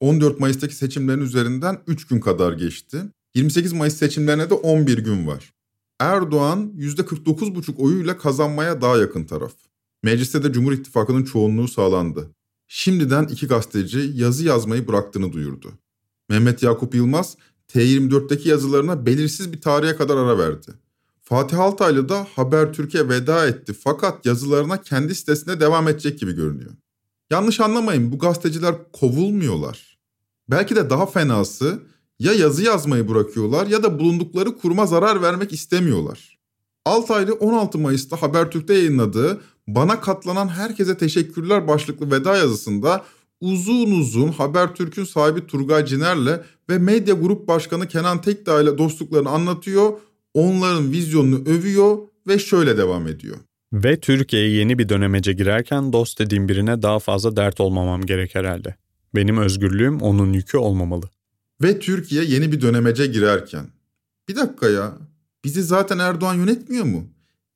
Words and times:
14 0.00 0.40
Mayıs'taki 0.40 0.74
seçimlerin 0.74 1.20
üzerinden 1.20 1.78
3 1.86 2.06
gün 2.06 2.20
kadar 2.20 2.52
geçti. 2.52 3.02
28 3.34 3.72
Mayıs 3.72 3.96
seçimlerine 3.96 4.50
de 4.50 4.54
11 4.54 4.98
gün 4.98 5.26
var. 5.26 5.54
Erdoğan 6.00 6.72
%49,5 6.76 7.76
oyuyla 7.76 8.18
kazanmaya 8.18 8.80
daha 8.80 8.96
yakın 8.96 9.24
taraf. 9.24 9.52
Mecliste 10.02 10.44
de 10.44 10.52
Cumhur 10.52 10.72
İttifakı'nın 10.72 11.24
çoğunluğu 11.24 11.68
sağlandı. 11.68 12.30
Şimdiden 12.68 13.24
iki 13.26 13.46
gazeteci 13.46 14.10
yazı 14.14 14.44
yazmayı 14.44 14.88
bıraktığını 14.88 15.32
duyurdu. 15.32 15.72
Mehmet 16.28 16.62
Yakup 16.62 16.94
Yılmaz 16.94 17.36
T24'teki 17.68 18.48
yazılarına 18.48 19.06
belirsiz 19.06 19.52
bir 19.52 19.60
tarihe 19.60 19.96
kadar 19.96 20.16
ara 20.16 20.38
verdi. 20.38 20.72
Fatih 21.22 21.58
Altaylı 21.58 22.08
da 22.08 22.26
Haber 22.34 22.72
Türkiye 22.72 23.08
veda 23.08 23.46
etti 23.46 23.72
fakat 23.72 24.26
yazılarına 24.26 24.82
kendi 24.82 25.14
sitesinde 25.14 25.60
devam 25.60 25.88
edecek 25.88 26.18
gibi 26.18 26.32
görünüyor. 26.32 26.70
Yanlış 27.30 27.60
anlamayın 27.60 28.12
bu 28.12 28.18
gazeteciler 28.18 28.74
kovulmuyorlar. 28.92 29.98
Belki 30.50 30.76
de 30.76 30.90
daha 30.90 31.06
fenası 31.06 31.82
ya 32.18 32.32
yazı 32.32 32.62
yazmayı 32.62 33.08
bırakıyorlar 33.08 33.66
ya 33.66 33.82
da 33.82 33.98
bulundukları 33.98 34.56
kuruma 34.56 34.86
zarar 34.86 35.22
vermek 35.22 35.52
istemiyorlar. 35.52 36.38
Altaylı 36.84 37.34
16 37.34 37.78
Mayıs'ta 37.78 38.22
Habertürk'te 38.22 38.74
yayınladığı 38.74 39.40
Bana 39.68 40.00
katlanan 40.00 40.48
herkese 40.48 40.98
teşekkürler 40.98 41.68
başlıklı 41.68 42.10
veda 42.10 42.36
yazısında 42.36 43.04
uzun 43.40 43.90
uzun 43.90 44.28
Habertürk'ün 44.28 45.04
sahibi 45.04 45.46
Turgay 45.46 45.84
Ciner'le 45.84 46.44
ve 46.70 46.78
medya 46.78 47.14
grup 47.14 47.48
başkanı 47.48 47.88
Kenan 47.88 48.20
Tekdağ 48.20 48.62
ile 48.62 48.78
dostluklarını 48.78 49.30
anlatıyor, 49.30 49.92
onların 50.34 50.92
vizyonunu 50.92 51.48
övüyor 51.48 51.98
ve 52.26 52.38
şöyle 52.38 52.76
devam 52.76 53.06
ediyor. 53.06 53.36
Ve 53.72 54.00
Türkiye'ye 54.00 54.50
yeni 54.50 54.78
bir 54.78 54.88
dönemece 54.88 55.32
girerken 55.32 55.92
dost 55.92 56.18
dediğim 56.18 56.48
birine 56.48 56.82
daha 56.82 56.98
fazla 56.98 57.36
dert 57.36 57.60
olmamam 57.60 58.02
gerek 58.02 58.34
herhalde. 58.34 58.74
Benim 59.14 59.38
özgürlüğüm 59.38 60.00
onun 60.00 60.32
yükü 60.32 60.58
olmamalı. 60.58 61.10
Ve 61.62 61.78
Türkiye 61.78 62.24
yeni 62.24 62.52
bir 62.52 62.60
dönemece 62.60 63.06
girerken. 63.06 63.66
Bir 64.28 64.36
dakika 64.36 64.68
ya. 64.68 64.92
Bizi 65.44 65.62
zaten 65.62 65.98
Erdoğan 65.98 66.34
yönetmiyor 66.34 66.84
mu? 66.84 67.04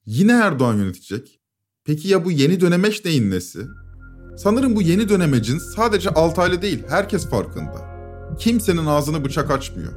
Yine 0.07 0.33
Erdoğan 0.33 0.75
yönetecek. 0.75 1.41
Peki 1.85 2.09
ya 2.09 2.25
bu 2.25 2.31
yeni 2.31 2.61
dönemeç 2.61 3.05
neyin 3.05 3.31
nesi? 3.31 3.61
Sanırım 4.37 4.77
bu 4.77 4.83
yeni 4.83 5.09
dönemecin 5.09 5.59
sadece 5.59 6.11
Altaylı 6.11 6.63
değil 6.63 6.83
herkes 6.89 7.31
farkında. 7.31 7.91
Kimsenin 8.39 8.87
ağzını 8.87 9.25
bıçak 9.25 9.51
açmıyor. 9.51 9.93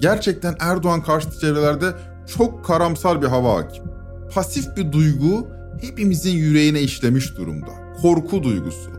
Gerçekten 0.00 0.56
Erdoğan 0.60 1.02
karşıtı 1.02 1.40
çevrelerde 1.40 1.94
çok 2.36 2.64
karamsar 2.64 3.22
bir 3.22 3.26
hava 3.26 3.54
hakim. 3.54 3.93
Pasif 4.34 4.76
bir 4.76 4.92
duygu 4.92 5.46
hepimizin 5.80 6.32
yüreğine 6.32 6.80
işlemiş 6.80 7.36
durumda. 7.36 7.70
Korku 8.02 8.42
duygusu. 8.42 8.90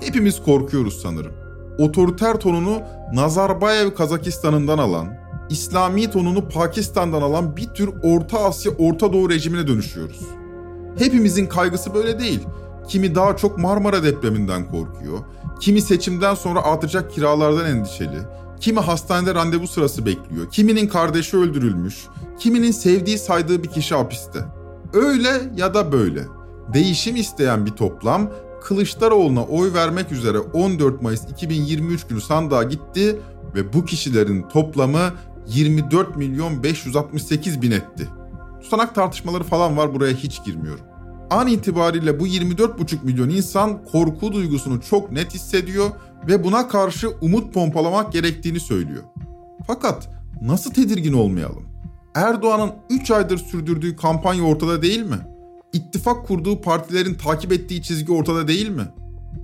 Hepimiz 0.00 0.42
korkuyoruz 0.42 1.00
sanırım. 1.02 1.32
Otoriter 1.78 2.40
tonunu 2.40 2.82
Nazarbayev 3.12 3.94
Kazakistan'ından 3.94 4.78
alan, 4.78 5.08
İslami 5.50 6.10
tonunu 6.10 6.48
Pakistan'dan 6.48 7.22
alan 7.22 7.56
bir 7.56 7.66
tür 7.66 7.90
Orta 8.02 8.44
Asya, 8.44 8.72
Orta 8.72 9.12
Doğu 9.12 9.30
rejimine 9.30 9.66
dönüşüyoruz. 9.66 10.20
Hepimizin 10.98 11.46
kaygısı 11.46 11.94
böyle 11.94 12.18
değil. 12.18 12.40
Kimi 12.88 13.14
daha 13.14 13.36
çok 13.36 13.58
Marmara 13.58 14.02
depreminden 14.02 14.70
korkuyor, 14.70 15.18
kimi 15.60 15.80
seçimden 15.80 16.34
sonra 16.34 16.62
artacak 16.62 17.12
kiralardan 17.12 17.66
endişeli, 17.66 18.18
kimi 18.60 18.80
hastanede 18.80 19.34
randevu 19.34 19.66
sırası 19.66 20.06
bekliyor, 20.06 20.50
kiminin 20.50 20.88
kardeşi 20.88 21.36
öldürülmüş, 21.36 22.06
kiminin 22.38 22.70
sevdiği 22.70 23.18
saydığı 23.18 23.62
bir 23.62 23.68
kişi 23.68 23.94
hapiste. 23.94 24.38
Öyle 24.94 25.42
ya 25.56 25.74
da 25.74 25.92
böyle. 25.92 26.24
Değişim 26.74 27.16
isteyen 27.16 27.66
bir 27.66 27.70
toplam 27.70 28.30
Kılıçdaroğlu'na 28.62 29.44
oy 29.44 29.72
vermek 29.72 30.12
üzere 30.12 30.38
14 30.38 31.02
Mayıs 31.02 31.30
2023 31.30 32.06
günü 32.06 32.20
sandığa 32.20 32.62
gitti 32.62 33.20
ve 33.54 33.72
bu 33.72 33.84
kişilerin 33.84 34.48
toplamı 34.48 35.12
24 35.48 36.16
milyon 36.16 36.62
568 36.62 37.62
bin 37.62 37.70
etti. 37.70 38.08
Tutanak 38.62 38.94
tartışmaları 38.94 39.44
falan 39.44 39.76
var 39.76 39.94
buraya 39.94 40.14
hiç 40.14 40.44
girmiyorum. 40.44 40.84
An 41.30 41.48
itibariyle 41.48 42.20
bu 42.20 42.26
24,5 42.26 43.04
milyon 43.04 43.28
insan 43.28 43.84
korku 43.84 44.32
duygusunu 44.32 44.80
çok 44.80 45.12
net 45.12 45.34
hissediyor 45.34 45.90
ve 46.28 46.44
buna 46.44 46.68
karşı 46.68 47.10
umut 47.20 47.54
pompalamak 47.54 48.12
gerektiğini 48.12 48.60
söylüyor. 48.60 49.02
Fakat 49.66 50.08
nasıl 50.42 50.70
tedirgin 50.70 51.12
olmayalım? 51.12 51.73
Erdoğan'ın 52.14 52.72
3 52.90 53.10
aydır 53.10 53.38
sürdürdüğü 53.38 53.96
kampanya 53.96 54.42
ortada 54.42 54.82
değil 54.82 55.02
mi? 55.02 55.18
İttifak 55.72 56.26
kurduğu 56.26 56.60
partilerin 56.60 57.14
takip 57.14 57.52
ettiği 57.52 57.82
çizgi 57.82 58.12
ortada 58.12 58.48
değil 58.48 58.68
mi? 58.68 58.88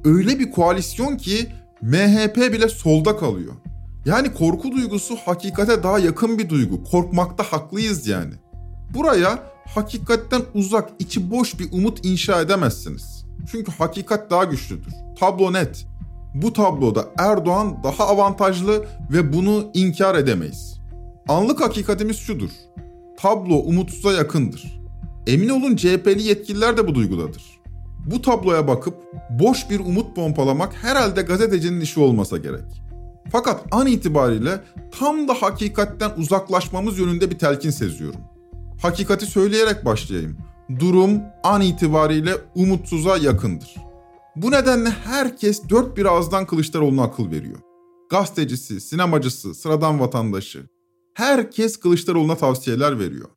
Öyle 0.05 0.39
bir 0.39 0.51
koalisyon 0.51 1.17
ki 1.17 1.47
MHP 1.83 2.37
bile 2.37 2.69
solda 2.69 3.17
kalıyor. 3.17 3.53
Yani 4.05 4.35
korku 4.35 4.73
duygusu 4.73 5.17
hakikate 5.17 5.83
daha 5.83 5.99
yakın 5.99 6.39
bir 6.39 6.49
duygu. 6.49 6.85
Korkmakta 6.85 7.45
haklıyız 7.45 8.07
yani. 8.07 8.35
Buraya 8.95 9.39
hakikatten 9.75 10.43
uzak, 10.55 10.91
içi 10.99 11.31
boş 11.31 11.59
bir 11.59 11.73
umut 11.73 12.05
inşa 12.05 12.41
edemezsiniz. 12.41 13.25
Çünkü 13.51 13.73
hakikat 13.73 14.31
daha 14.31 14.45
güçlüdür. 14.45 14.93
Tablo 15.21 15.53
net. 15.53 15.87
Bu 16.35 16.53
tabloda 16.53 17.05
Erdoğan 17.19 17.83
daha 17.85 18.09
avantajlı 18.09 18.85
ve 19.13 19.33
bunu 19.33 19.71
inkar 19.75 20.15
edemeyiz. 20.15 20.80
Anlık 21.29 21.61
hakikatimiz 21.61 22.19
şudur. 22.19 22.51
Tablo 23.19 23.55
umutsuza 23.55 24.13
yakındır. 24.13 24.81
Emin 25.27 25.49
olun 25.49 25.77
CHP'li 25.77 26.23
yetkililer 26.23 26.77
de 26.77 26.89
bu 26.89 26.95
duygudadır. 26.95 27.61
Bu 28.07 28.23
tabloya 28.23 28.69
bakıp 28.69 28.95
boş 29.31 29.71
bir 29.71 29.81
umut 29.81 30.17
pompalamak 30.17 30.75
herhalde 30.85 31.23
gazetecinin 31.23 31.81
işi 31.81 32.01
olmasa 32.01 32.37
gerek. 32.39 32.83
Fakat 33.33 33.61
an 33.71 33.87
itibariyle 33.87 34.61
tam 34.99 35.29
da 35.29 35.35
hakikatten 35.35 36.11
uzaklaşmamız 36.17 36.99
yönünde 36.99 37.31
bir 37.31 37.39
telkin 37.39 37.71
seziyorum. 37.71 38.21
Hakikati 38.83 39.27
söyleyerek 39.27 39.85
başlayayım. 39.85 40.37
Durum 40.79 41.21
an 41.43 41.61
itibariyle 41.61 42.33
umutsuza 42.55 43.17
yakındır. 43.17 43.75
Bu 44.37 44.51
nedenle 44.51 44.91
herkes 44.91 45.69
dört 45.69 45.97
bir 45.97 46.07
ağızdan 46.07 46.47
Kılıçdaroğlu'na 46.47 47.03
akıl 47.03 47.31
veriyor. 47.31 47.59
Gazetecisi, 48.11 48.81
sinemacısı, 48.81 49.55
sıradan 49.55 50.01
vatandaşı. 50.01 50.67
Herkes 51.21 51.77
Kılıçdaroğlu'na 51.77 52.37
tavsiyeler 52.37 52.99
veriyor. 52.99 53.29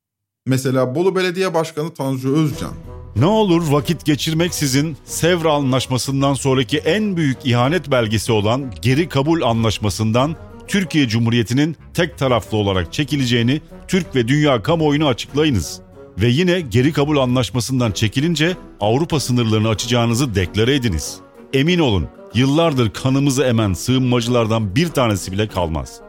Mesela 0.45 0.95
Bolu 0.95 1.15
Belediye 1.15 1.53
Başkanı 1.53 1.93
Tanju 1.93 2.35
Özcan. 2.35 2.73
Ne 3.15 3.25
olur 3.25 3.71
vakit 3.71 4.05
geçirmeksizin 4.05 4.97
Sevr 5.05 5.45
Anlaşması'ndan 5.45 6.33
sonraki 6.33 6.77
en 6.77 7.17
büyük 7.17 7.37
ihanet 7.45 7.91
belgesi 7.91 8.31
olan 8.31 8.73
geri 8.81 9.09
kabul 9.09 9.41
anlaşmasından 9.41 10.35
Türkiye 10.67 11.07
Cumhuriyeti'nin 11.07 11.75
tek 11.93 12.17
taraflı 12.17 12.57
olarak 12.57 12.93
çekileceğini 12.93 13.61
Türk 13.87 14.15
ve 14.15 14.27
dünya 14.27 14.63
kamuoyuna 14.63 15.07
açıklayınız. 15.07 15.79
Ve 16.17 16.27
yine 16.27 16.61
geri 16.61 16.93
kabul 16.93 17.17
anlaşmasından 17.17 17.91
çekilince 17.91 18.57
Avrupa 18.79 19.19
sınırlarını 19.19 19.69
açacağınızı 19.69 20.35
deklare 20.35 20.75
ediniz. 20.75 21.17
Emin 21.53 21.79
olun 21.79 22.07
yıllardır 22.33 22.89
kanımızı 22.89 23.43
emen 23.43 23.73
sığınmacılardan 23.73 24.75
bir 24.75 24.87
tanesi 24.87 25.31
bile 25.31 25.47
kalmaz. 25.47 26.02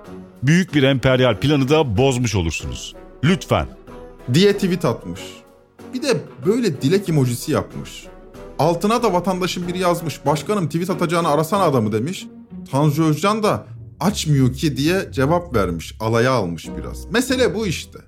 Büyük 0.47 0.75
bir 0.75 0.83
emperyal 0.83 1.41
planı 1.41 1.69
da 1.69 1.97
bozmuş 1.97 2.35
olursunuz. 2.35 2.95
Lütfen. 3.25 3.67
Diye 4.35 4.53
tweet 4.53 4.85
atmış. 4.85 5.21
Bir 5.95 6.03
de 6.03 6.21
böyle 6.47 6.83
dilek 6.83 7.09
emojisi 7.09 7.53
yapmış. 7.53 8.05
Altına 8.59 9.03
da 9.03 9.13
vatandaşın 9.13 9.69
biri 9.69 9.79
yazmış. 9.79 10.27
Başkanım 10.27 10.67
tweet 10.67 10.91
atacağını 10.91 11.29
arasana 11.29 11.63
adamı 11.63 11.93
demiş. 11.93 12.27
Tanju 12.71 13.05
Özcan 13.05 13.43
da 13.43 13.67
açmıyor 14.01 14.53
ki 14.53 14.77
diye 14.77 15.09
cevap 15.13 15.55
vermiş. 15.55 15.95
Alaya 16.01 16.33
almış 16.33 16.69
biraz. 16.79 17.05
Mesele 17.05 17.55
bu 17.55 17.67
işte. 17.67 17.99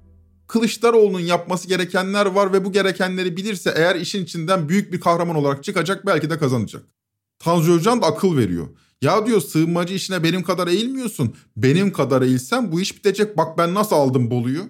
Kılıçdaroğlu'nun 0.46 1.20
yapması 1.20 1.68
gerekenler 1.68 2.26
var 2.26 2.52
ve 2.52 2.64
bu 2.64 2.72
gerekenleri 2.72 3.36
bilirse 3.36 3.72
eğer 3.76 3.96
işin 3.96 4.24
içinden 4.24 4.68
büyük 4.68 4.92
bir 4.92 5.00
kahraman 5.00 5.36
olarak 5.36 5.64
çıkacak 5.64 6.06
belki 6.06 6.30
de 6.30 6.38
kazanacak. 6.38 6.82
Tanju 7.38 7.72
Özcan 7.72 8.02
da 8.02 8.06
akıl 8.06 8.36
veriyor. 8.36 8.66
Ya 9.02 9.26
diyor 9.26 9.40
sığınmacı 9.40 9.94
işine 9.94 10.22
benim 10.22 10.42
kadar 10.42 10.68
eğilmiyorsun. 10.68 11.34
Benim 11.56 11.92
kadar 11.92 12.22
eğilsem 12.22 12.72
bu 12.72 12.80
iş 12.80 12.96
bitecek. 12.96 13.36
Bak 13.36 13.58
ben 13.58 13.74
nasıl 13.74 13.96
aldım 13.96 14.30
Bolu'yu. 14.30 14.68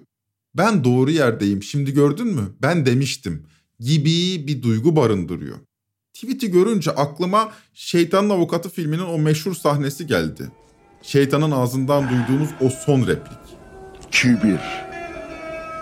Ben 0.55 0.83
doğru 0.83 1.11
yerdeyim. 1.11 1.63
Şimdi 1.63 1.93
gördün 1.93 2.27
mü? 2.27 2.41
Ben 2.61 2.85
demiştim. 2.85 3.43
Gibi 3.79 4.47
bir 4.47 4.61
duygu 4.61 4.95
barındırıyor. 4.95 5.57
Tweet'i 6.13 6.51
görünce 6.51 6.91
aklıma 6.91 7.51
Şeytanın 7.73 8.29
Avukatı 8.29 8.69
filminin 8.69 9.03
o 9.03 9.17
meşhur 9.17 9.55
sahnesi 9.55 10.07
geldi. 10.07 10.51
Şeytanın 11.01 11.51
ağzından 11.51 12.09
duyduğumuz 12.09 12.49
o 12.61 12.69
son 12.69 13.07
replik. 13.07 13.39
Kibir. 14.11 14.59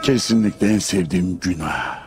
Kesinlikle 0.04 0.68
en 0.68 0.80
sevdiğim 0.80 1.40
günah. 1.40 2.06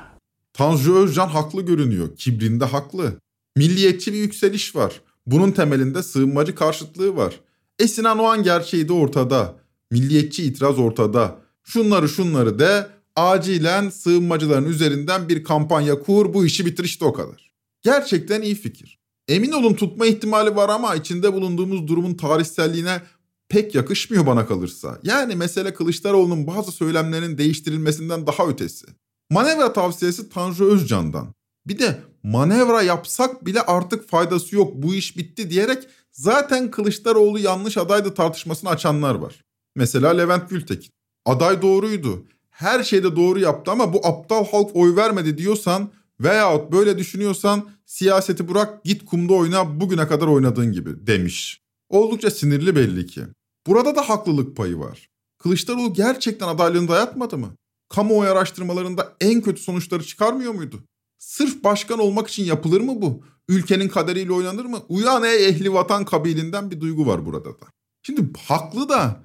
Tanju 0.52 0.96
Özcan 0.96 1.28
haklı 1.28 1.62
görünüyor. 1.62 2.16
Kibrinde 2.16 2.64
haklı. 2.64 3.20
Milliyetçi 3.56 4.12
bir 4.12 4.18
yükseliş 4.18 4.76
var. 4.76 5.00
Bunun 5.30 5.50
temelinde 5.50 6.02
sığınmacı 6.02 6.54
karşıtlığı 6.54 7.16
var. 7.16 7.40
E 7.78 7.88
Sinan 7.88 8.18
Oğan 8.18 8.42
gerçeği 8.42 8.88
de 8.88 8.92
ortada. 8.92 9.54
Milliyetçi 9.90 10.44
itiraz 10.44 10.78
ortada. 10.78 11.38
Şunları 11.64 12.08
şunları 12.08 12.58
de 12.58 12.86
acilen 13.16 13.90
sığınmacıların 13.90 14.64
üzerinden 14.64 15.28
bir 15.28 15.44
kampanya 15.44 15.98
kur 15.98 16.34
bu 16.34 16.46
işi 16.46 16.66
bitir 16.66 16.84
işte 16.84 17.04
o 17.04 17.12
kadar. 17.12 17.52
Gerçekten 17.82 18.42
iyi 18.42 18.54
fikir. 18.54 18.98
Emin 19.28 19.52
olun 19.52 19.74
tutma 19.74 20.06
ihtimali 20.06 20.56
var 20.56 20.68
ama 20.68 20.94
içinde 20.94 21.32
bulunduğumuz 21.32 21.88
durumun 21.88 22.14
tarihselliğine 22.14 23.02
pek 23.48 23.74
yakışmıyor 23.74 24.26
bana 24.26 24.46
kalırsa. 24.46 24.98
Yani 25.02 25.36
mesele 25.36 25.74
Kılıçdaroğlu'nun 25.74 26.46
bazı 26.46 26.72
söylemlerinin 26.72 27.38
değiştirilmesinden 27.38 28.26
daha 28.26 28.46
ötesi. 28.46 28.86
Manevra 29.30 29.72
tavsiyesi 29.72 30.28
Tanju 30.28 30.64
Özcan'dan. 30.64 31.34
Bir 31.66 31.78
de 31.78 32.00
manevra 32.32 32.82
yapsak 32.82 33.46
bile 33.46 33.62
artık 33.62 34.08
faydası 34.08 34.56
yok 34.56 34.72
bu 34.74 34.94
iş 34.94 35.16
bitti 35.16 35.50
diyerek 35.50 35.86
zaten 36.12 36.70
Kılıçdaroğlu 36.70 37.38
yanlış 37.38 37.76
adaydı 37.76 38.14
tartışmasını 38.14 38.70
açanlar 38.70 39.14
var. 39.14 39.44
Mesela 39.76 40.10
Levent 40.10 40.50
Gültekin. 40.50 40.90
Aday 41.26 41.62
doğruydu. 41.62 42.26
Her 42.50 42.82
şeyde 42.82 43.16
doğru 43.16 43.38
yaptı 43.38 43.70
ama 43.70 43.92
bu 43.92 44.06
aptal 44.06 44.44
halk 44.46 44.70
oy 44.76 44.96
vermedi 44.96 45.38
diyorsan 45.38 45.90
veyahut 46.20 46.72
böyle 46.72 46.98
düşünüyorsan 46.98 47.68
siyaseti 47.86 48.48
bırak 48.48 48.84
git 48.84 49.04
kumda 49.04 49.32
oyna 49.32 49.80
bugüne 49.80 50.08
kadar 50.08 50.26
oynadığın 50.26 50.72
gibi 50.72 51.06
demiş. 51.06 51.60
Oldukça 51.88 52.30
sinirli 52.30 52.76
belli 52.76 53.06
ki. 53.06 53.22
Burada 53.66 53.96
da 53.96 54.08
haklılık 54.08 54.56
payı 54.56 54.78
var. 54.78 55.08
Kılıçdaroğlu 55.38 55.92
gerçekten 55.92 56.48
adaylığını 56.48 56.88
dayatmadı 56.88 57.38
mı? 57.38 57.54
Kamuoyu 57.88 58.30
araştırmalarında 58.30 59.12
en 59.20 59.40
kötü 59.40 59.62
sonuçları 59.62 60.04
çıkarmıyor 60.04 60.52
muydu? 60.52 60.84
Sırf 61.18 61.64
başkan 61.64 61.98
olmak 61.98 62.28
için 62.28 62.44
yapılır 62.44 62.80
mı 62.80 63.02
bu? 63.02 63.24
Ülkenin 63.48 63.88
kaderiyle 63.88 64.32
oynanır 64.32 64.64
mı? 64.64 64.82
Uyan 64.88 65.24
ey 65.24 65.48
ehli 65.48 65.72
vatan 65.72 66.04
kabilinden 66.04 66.70
bir 66.70 66.80
duygu 66.80 67.06
var 67.06 67.26
burada 67.26 67.50
da. 67.60 67.66
Şimdi 68.02 68.38
haklı 68.38 68.88
da 68.88 69.24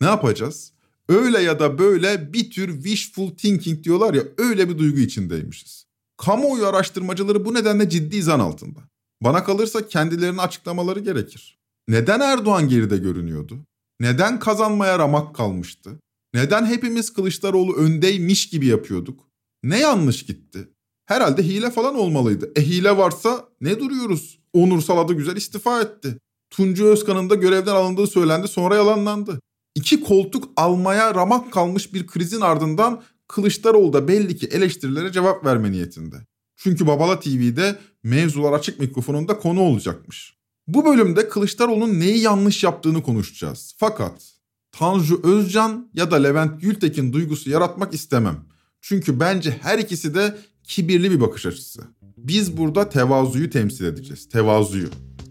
ne 0.00 0.06
yapacağız? 0.06 0.72
Öyle 1.08 1.38
ya 1.38 1.60
da 1.60 1.78
böyle 1.78 2.32
bir 2.32 2.50
tür 2.50 2.82
wishful 2.82 3.30
thinking 3.30 3.84
diyorlar 3.84 4.14
ya 4.14 4.22
öyle 4.38 4.68
bir 4.68 4.78
duygu 4.78 4.98
içindeymişiz. 4.98 5.86
Kamuoyu 6.16 6.66
araştırmacıları 6.66 7.44
bu 7.44 7.54
nedenle 7.54 7.88
ciddi 7.88 8.22
zan 8.22 8.40
altında. 8.40 8.80
Bana 9.22 9.44
kalırsa 9.44 9.88
kendilerini 9.88 10.40
açıklamaları 10.40 11.00
gerekir. 11.00 11.58
Neden 11.88 12.20
Erdoğan 12.20 12.68
geride 12.68 12.96
görünüyordu? 12.96 13.58
Neden 14.00 14.38
kazanmaya 14.38 14.98
ramak 14.98 15.34
kalmıştı? 15.34 16.00
Neden 16.34 16.66
hepimiz 16.66 17.12
Kılıçdaroğlu 17.12 17.76
öndeymiş 17.76 18.48
gibi 18.48 18.66
yapıyorduk? 18.66 19.20
Ne 19.62 19.78
yanlış 19.78 20.26
gitti? 20.26 20.68
Herhalde 21.06 21.42
hile 21.42 21.70
falan 21.70 21.94
olmalıydı. 21.94 22.52
E 22.56 22.62
hile 22.62 22.96
varsa 22.96 23.44
ne 23.60 23.80
duruyoruz? 23.80 24.38
Onur 24.52 24.80
Saladı 24.80 25.12
güzel 25.12 25.36
istifa 25.36 25.80
etti. 25.80 26.18
Tuncu 26.50 26.86
Özkan'ın 26.86 27.30
da 27.30 27.34
görevden 27.34 27.74
alındığı 27.74 28.06
söylendi 28.06 28.48
sonra 28.48 28.76
yalanlandı. 28.76 29.40
İki 29.74 30.00
koltuk 30.00 30.48
almaya 30.56 31.14
ramak 31.14 31.52
kalmış 31.52 31.94
bir 31.94 32.06
krizin 32.06 32.40
ardından 32.40 33.02
Kılıçdaroğlu 33.28 33.92
da 33.92 34.08
belli 34.08 34.36
ki 34.36 34.46
eleştirilere 34.46 35.12
cevap 35.12 35.44
verme 35.44 35.72
niyetinde. 35.72 36.16
Çünkü 36.56 36.86
Babala 36.86 37.20
TV'de 37.20 37.78
mevzular 38.02 38.52
açık 38.52 38.80
mikrofonunda 38.80 39.38
konu 39.38 39.60
olacakmış. 39.60 40.36
Bu 40.66 40.84
bölümde 40.84 41.28
Kılıçdaroğlu'nun 41.28 42.00
neyi 42.00 42.18
yanlış 42.18 42.64
yaptığını 42.64 43.02
konuşacağız. 43.02 43.74
Fakat 43.78 44.32
Tanju 44.72 45.20
Özcan 45.22 45.90
ya 45.94 46.10
da 46.10 46.16
Levent 46.16 46.60
Gültekin 46.60 47.12
duygusu 47.12 47.50
yaratmak 47.50 47.94
istemem. 47.94 48.44
Çünkü 48.80 49.20
bence 49.20 49.58
her 49.62 49.78
ikisi 49.78 50.14
de 50.14 50.38
kibirli 50.66 51.10
bir 51.10 51.20
bakış 51.20 51.46
açısı. 51.46 51.82
Biz 52.16 52.56
burada 52.56 52.88
tevazuyu 52.88 53.50
temsil 53.50 53.84
edeceğiz. 53.84 54.28
Tevazuyu. 54.28 54.88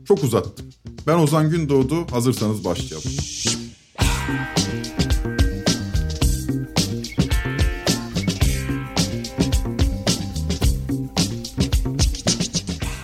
Çok 0.07 0.23
uzattım. 0.23 0.65
Ben 1.07 1.17
Ozan 1.17 1.49
Gündoğdu. 1.49 2.11
Hazırsanız 2.11 2.65
başlayalım. 2.65 3.11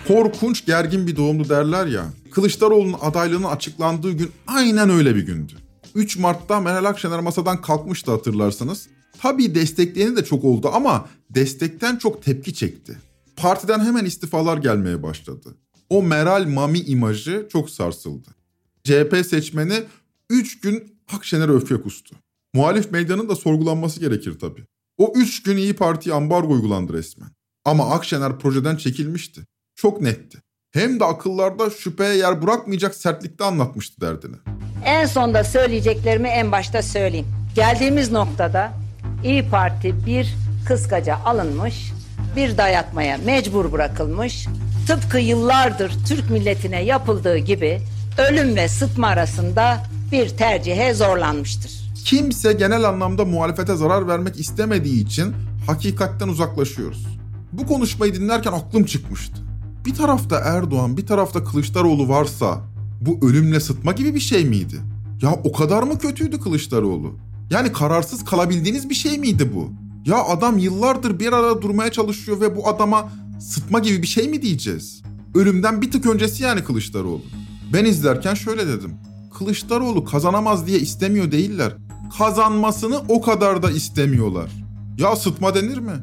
Korkunç 0.08 0.66
gergin 0.66 1.08
bir 1.08 1.16
doğumlu 1.16 1.50
derler 1.50 1.86
ya. 1.86 2.06
Kılıçdaroğlu'nun 2.32 2.98
adaylığının 3.02 3.44
açıklandığı 3.48 4.12
gün 4.12 4.32
aynen 4.48 4.90
öyle 4.90 5.16
bir 5.16 5.26
gündü. 5.26 5.54
3 5.96 6.18
Mart'ta 6.18 6.60
Meral 6.60 6.86
Akşener 6.86 7.20
masadan 7.20 7.62
kalkmıştı 7.62 8.12
hatırlarsanız. 8.12 8.88
Tabii 9.22 9.56
destekleyeni 9.56 10.16
de 10.16 10.26
çok 10.26 10.44
oldu 10.44 10.70
ama 10.74 11.10
destekten 11.30 11.96
çok 11.98 12.24
tepki 12.24 12.54
çekti. 12.54 12.98
Partiden 13.36 13.80
hemen 13.80 14.06
istifalar 14.06 14.58
gelmeye 14.58 15.04
başladı. 15.04 15.56
O 15.90 16.04
Meral 16.04 16.48
Mami 16.48 16.80
imajı 16.80 17.48
çok 17.52 17.70
sarsıldı. 17.70 18.28
CHP 18.84 19.26
seçmeni 19.26 19.84
3 20.30 20.60
gün 20.60 20.96
Akşener'e 21.14 21.52
öfke 21.52 21.82
kustu. 21.82 22.16
Muhalif 22.54 22.92
medyanın 22.92 23.30
da 23.30 23.36
sorgulanması 23.36 24.00
gerekir 24.00 24.40
tabii. 24.40 24.66
O 24.98 25.14
3 25.16 25.44
gün 25.44 25.58
İyi 25.58 25.74
Parti'ye 25.74 26.16
ambargo 26.16 26.54
uygulandı 26.54 26.94
resmen. 26.94 27.30
Ama 27.66 27.90
Akşener 27.90 28.40
projeden 28.40 28.76
çekilmişti. 28.76 29.42
Çok 29.76 30.02
netti. 30.02 30.38
Hem 30.72 31.00
de 31.00 31.06
akıllarda 31.06 31.70
şüpheye 31.70 32.16
yer 32.16 32.42
bırakmayacak 32.42 32.96
sertlikte 32.96 33.44
anlatmıştı 33.44 34.02
derdini. 34.02 34.36
En 34.86 35.06
sonda 35.06 35.44
söyleyeceklerimi 35.44 36.28
en 36.28 36.52
başta 36.52 36.82
söyleyeyim. 36.82 37.28
Geldiğimiz 37.56 38.12
noktada 38.12 38.74
İyi 39.24 39.50
Parti 39.50 40.06
bir 40.06 40.36
kıskaca 40.68 41.16
alınmış, 41.26 41.92
bir 42.36 42.58
dayatmaya 42.58 43.18
mecbur 43.18 43.72
bırakılmış, 43.72 44.48
tıpkı 44.88 45.20
yıllardır 45.20 45.92
Türk 46.08 46.30
milletine 46.30 46.84
yapıldığı 46.84 47.38
gibi 47.38 47.82
ölüm 48.30 48.56
ve 48.56 48.68
sıtma 48.68 49.08
arasında 49.08 49.84
bir 50.12 50.30
tercihe 50.30 50.94
zorlanmıştır. 50.94 51.72
Kimse 52.06 52.54
genel 52.54 52.84
anlamda 52.84 53.26
muhalefete 53.26 53.76
zarar 53.76 54.08
vermek 54.08 54.40
istemediği 54.40 55.06
için 55.06 55.34
hakikatten 55.68 56.28
uzaklaşıyoruz. 56.28 57.08
Bu 57.52 57.68
konuşmayı 57.68 58.14
dinlerken 58.14 58.52
aklım 58.52 58.86
çıkmıştı. 58.86 59.42
Bir 59.86 59.96
tarafta 59.96 60.40
Erdoğan, 60.40 60.98
bir 60.98 61.06
tarafta 61.06 61.44
Kılıçdaroğlu 61.44 62.10
varsa 62.10 62.62
bu 63.02 63.28
ölümle 63.28 63.60
sıtma 63.60 63.92
gibi 63.92 64.16
bir 64.16 64.20
şey 64.20 64.46
miydi? 64.46 64.76
Ya 65.22 65.34
o 65.44 65.52
kadar 65.52 65.84
mı 65.84 66.00
kötüydü 66.00 66.40
Kılıçdaroğlu? 66.40 67.16
Yani 67.52 67.72
kararsız 67.72 68.26
kalabildiğiniz 68.26 68.90
bir 68.90 68.96
şey 68.96 69.18
miydi 69.18 69.54
bu? 69.54 69.70
Ya 70.06 70.24
adam 70.24 70.58
yıllardır 70.58 71.20
bir 71.20 71.34
arada 71.34 71.62
durmaya 71.62 71.92
çalışıyor 71.92 72.42
ve 72.42 72.56
bu 72.56 72.68
adama 72.68 73.10
sıtma 73.40 73.80
gibi 73.80 74.02
bir 74.02 74.08
şey 74.08 74.28
mi 74.28 74.42
diyeceğiz? 74.42 75.02
Ölümden 75.36 75.82
bir 75.82 75.92
tık 75.92 76.06
öncesi 76.06 76.44
yani 76.44 76.64
Kılıçdaroğlu. 76.64 77.22
Ben 77.74 77.86
izlerken 77.86 78.34
şöyle 78.34 78.68
dedim. 78.68 78.94
Kılıçdaroğlu 79.38 80.06
kazanamaz 80.06 80.68
diye 80.68 80.80
istemiyor 80.80 81.32
değiller. 81.32 81.74
Kazanmasını 82.18 83.02
o 83.10 83.22
kadar 83.22 83.64
da 83.64 83.72
istemiyorlar. 83.72 84.52
Ya 84.98 85.16
sıtma 85.16 85.56
denir 85.56 85.78
mi? 85.78 85.94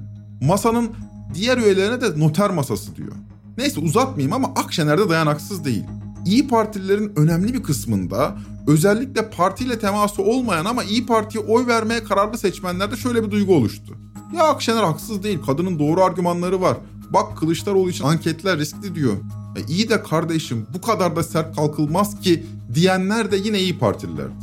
Masanın 0.43 0.91
diğer 1.35 1.59
üyelerine 1.59 2.01
de 2.01 2.21
noter 2.21 2.51
masası 2.51 2.97
diyor. 2.97 3.13
Neyse 3.59 3.81
uzatmayayım 3.81 4.33
ama 4.33 4.49
Akşener 4.49 5.09
dayanaksız 5.09 5.65
değil. 5.65 5.85
İyi 6.29 6.49
Partililerin 6.49 7.13
önemli 7.17 7.55
bir 7.55 7.63
kısmında 7.63 8.37
özellikle 8.67 9.31
partiyle 9.31 9.79
teması 9.79 10.23
olmayan 10.23 10.65
ama 10.65 10.85
İyi 10.85 11.07
Parti'ye 11.07 11.45
oy 11.45 11.67
vermeye 11.67 12.05
kararlı 12.05 12.39
seçmenlerde 12.39 12.97
şöyle 12.97 13.25
bir 13.25 13.31
duygu 13.31 13.55
oluştu. 13.55 13.95
Ya 14.37 14.45
Akşener 14.45 14.83
haksız 14.83 15.23
değil, 15.23 15.39
kadının 15.47 15.79
doğru 15.79 16.05
argümanları 16.05 16.61
var. 16.61 16.77
Bak 17.11 17.39
Kılıçdaroğlu 17.39 17.91
için 17.91 18.05
anketler 18.05 18.59
riskli 18.59 18.95
diyor. 18.95 19.13
E 19.57 19.61
iyi 19.69 19.89
de 19.89 20.03
kardeşim 20.03 20.67
bu 20.75 20.81
kadar 20.81 21.17
da 21.17 21.23
sert 21.23 21.57
kalkılmaz 21.57 22.21
ki 22.21 22.47
diyenler 22.75 23.33
de 23.33 23.37
yine 23.37 23.61
İyi 23.61 23.79
Partililerdi. 23.79 24.35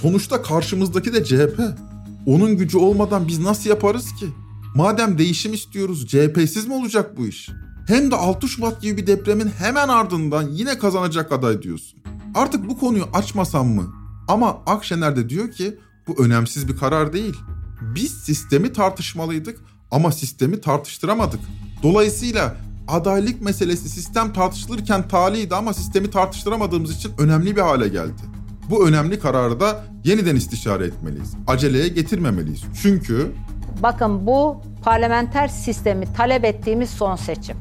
Sonuçta 0.00 0.42
karşımızdaki 0.42 1.12
de 1.12 1.24
CHP. 1.24 1.60
Onun 2.26 2.56
gücü 2.56 2.78
olmadan 2.78 3.28
biz 3.28 3.38
nasıl 3.38 3.70
yaparız 3.70 4.14
ki? 4.14 4.26
Madem 4.74 5.18
değişim 5.18 5.54
istiyoruz 5.54 6.06
CHP'siz 6.06 6.66
mi 6.66 6.74
olacak 6.74 7.16
bu 7.16 7.26
iş? 7.26 7.50
Hem 7.86 8.10
de 8.10 8.16
6 8.16 8.48
Şubat 8.48 8.82
gibi 8.82 8.96
bir 8.96 9.06
depremin 9.06 9.48
hemen 9.58 9.88
ardından 9.88 10.48
yine 10.48 10.78
kazanacak 10.78 11.32
aday 11.32 11.62
diyorsun. 11.62 12.02
Artık 12.34 12.68
bu 12.68 12.78
konuyu 12.78 13.04
açmasam 13.14 13.68
mı? 13.68 13.94
Ama 14.28 14.58
Akşener 14.66 15.16
de 15.16 15.28
diyor 15.28 15.50
ki 15.50 15.78
bu 16.08 16.24
önemsiz 16.24 16.68
bir 16.68 16.76
karar 16.76 17.12
değil. 17.12 17.36
Biz 17.80 18.12
sistemi 18.12 18.72
tartışmalıydık 18.72 19.60
ama 19.90 20.12
sistemi 20.12 20.60
tartıştıramadık. 20.60 21.40
Dolayısıyla 21.82 22.56
adaylık 22.88 23.42
meselesi 23.42 23.88
sistem 23.88 24.32
tartışılırken 24.32 25.08
taliydi 25.08 25.54
ama 25.54 25.74
sistemi 25.74 26.10
tartıştıramadığımız 26.10 26.96
için 26.96 27.12
önemli 27.18 27.56
bir 27.56 27.60
hale 27.60 27.88
geldi. 27.88 28.22
Bu 28.70 28.88
önemli 28.88 29.18
kararı 29.18 29.60
da 29.60 29.84
yeniden 30.04 30.36
istişare 30.36 30.84
etmeliyiz. 30.84 31.34
Aceleye 31.46 31.88
getirmemeliyiz. 31.88 32.62
Çünkü 32.82 33.32
Bakın 33.82 34.26
bu 34.26 34.62
parlamenter 34.84 35.48
sistemi 35.48 36.12
talep 36.12 36.44
ettiğimiz 36.44 36.90
son 36.90 37.16
seçim. 37.16 37.56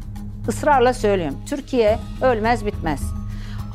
Israrla 0.48 0.94
söylüyorum. 0.94 1.38
Türkiye 1.50 2.00
ölmez 2.22 2.66
bitmez. 2.66 3.02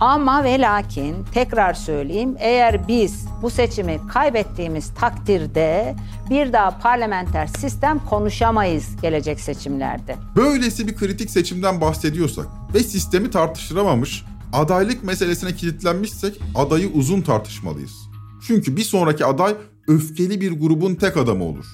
Ama 0.01 0.45
ve 0.45 0.61
lakin 0.61 1.25
tekrar 1.35 1.75
söyleyeyim 1.75 2.37
eğer 2.39 2.89
biz 2.89 3.27
bu 3.43 3.51
seçimi 3.51 4.01
kaybettiğimiz 4.13 4.95
takdirde 4.95 5.95
bir 6.31 6.53
daha 6.53 6.79
parlamenter 6.79 7.47
sistem 7.47 7.99
konuşamayız 7.99 8.97
gelecek 9.03 9.41
seçimlerde. 9.41 10.17
böylesi 10.37 10.89
bir 10.89 10.97
kritik 10.97 11.31
seçimden 11.31 11.81
bahsediyorsak 11.81 12.47
ve 12.75 12.81
sistemi 12.81 13.31
tartıştıramamış, 13.31 14.25
adaylık 14.53 15.05
meselesine 15.05 15.55
kilitlenmişsek 15.55 16.41
adayı 16.55 16.89
uzun 16.89 17.21
tartışmalıyız. 17.21 17.93
Çünkü 18.47 18.77
bir 18.77 18.83
sonraki 18.83 19.25
aday 19.27 19.55
öfkeli 19.89 20.41
bir 20.41 20.61
grubun 20.61 20.95
tek 20.95 21.17
adamı 21.17 21.45
olur. 21.45 21.67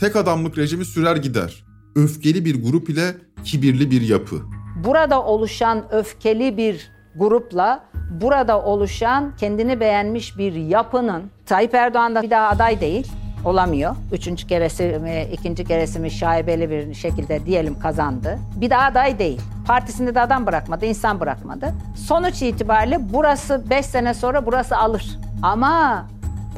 Tek 0.00 0.16
adamlık 0.16 0.58
rejimi 0.58 0.84
sürer 0.84 1.16
gider. 1.16 1.67
Öfkeli 1.98 2.44
bir 2.44 2.62
grup 2.62 2.90
ile 2.90 3.14
kibirli 3.44 3.90
bir 3.90 4.00
yapı. 4.00 4.36
Burada 4.84 5.22
oluşan 5.22 5.84
öfkeli 5.94 6.56
bir 6.56 6.90
grupla 7.16 7.84
burada 8.20 8.62
oluşan 8.62 9.36
kendini 9.36 9.80
beğenmiş 9.80 10.38
bir 10.38 10.52
yapının 10.52 11.22
Tayyip 11.46 11.74
Erdoğan 11.74 12.14
da 12.14 12.22
bir 12.22 12.30
daha 12.30 12.48
aday 12.48 12.80
değil 12.80 13.12
olamıyor. 13.44 13.96
Üçüncü 14.12 14.46
keresi 14.46 14.82
mi, 14.82 15.26
ikinci 15.32 15.64
keresi 15.64 15.98
mi 15.98 16.10
şaibeli 16.10 16.70
bir 16.70 16.94
şekilde 16.94 17.46
diyelim 17.46 17.78
kazandı. 17.78 18.38
Bir 18.56 18.70
daha 18.70 18.82
aday 18.82 19.18
değil. 19.18 19.40
Partisinde 19.66 20.14
de 20.14 20.20
adam 20.20 20.46
bırakmadı, 20.46 20.86
insan 20.86 21.20
bırakmadı. 21.20 21.74
Sonuç 21.96 22.42
itibariyle 22.42 22.98
burası 23.12 23.64
5 23.70 23.86
sene 23.86 24.14
sonra 24.14 24.46
burası 24.46 24.76
alır. 24.76 25.18
Ama 25.42 26.06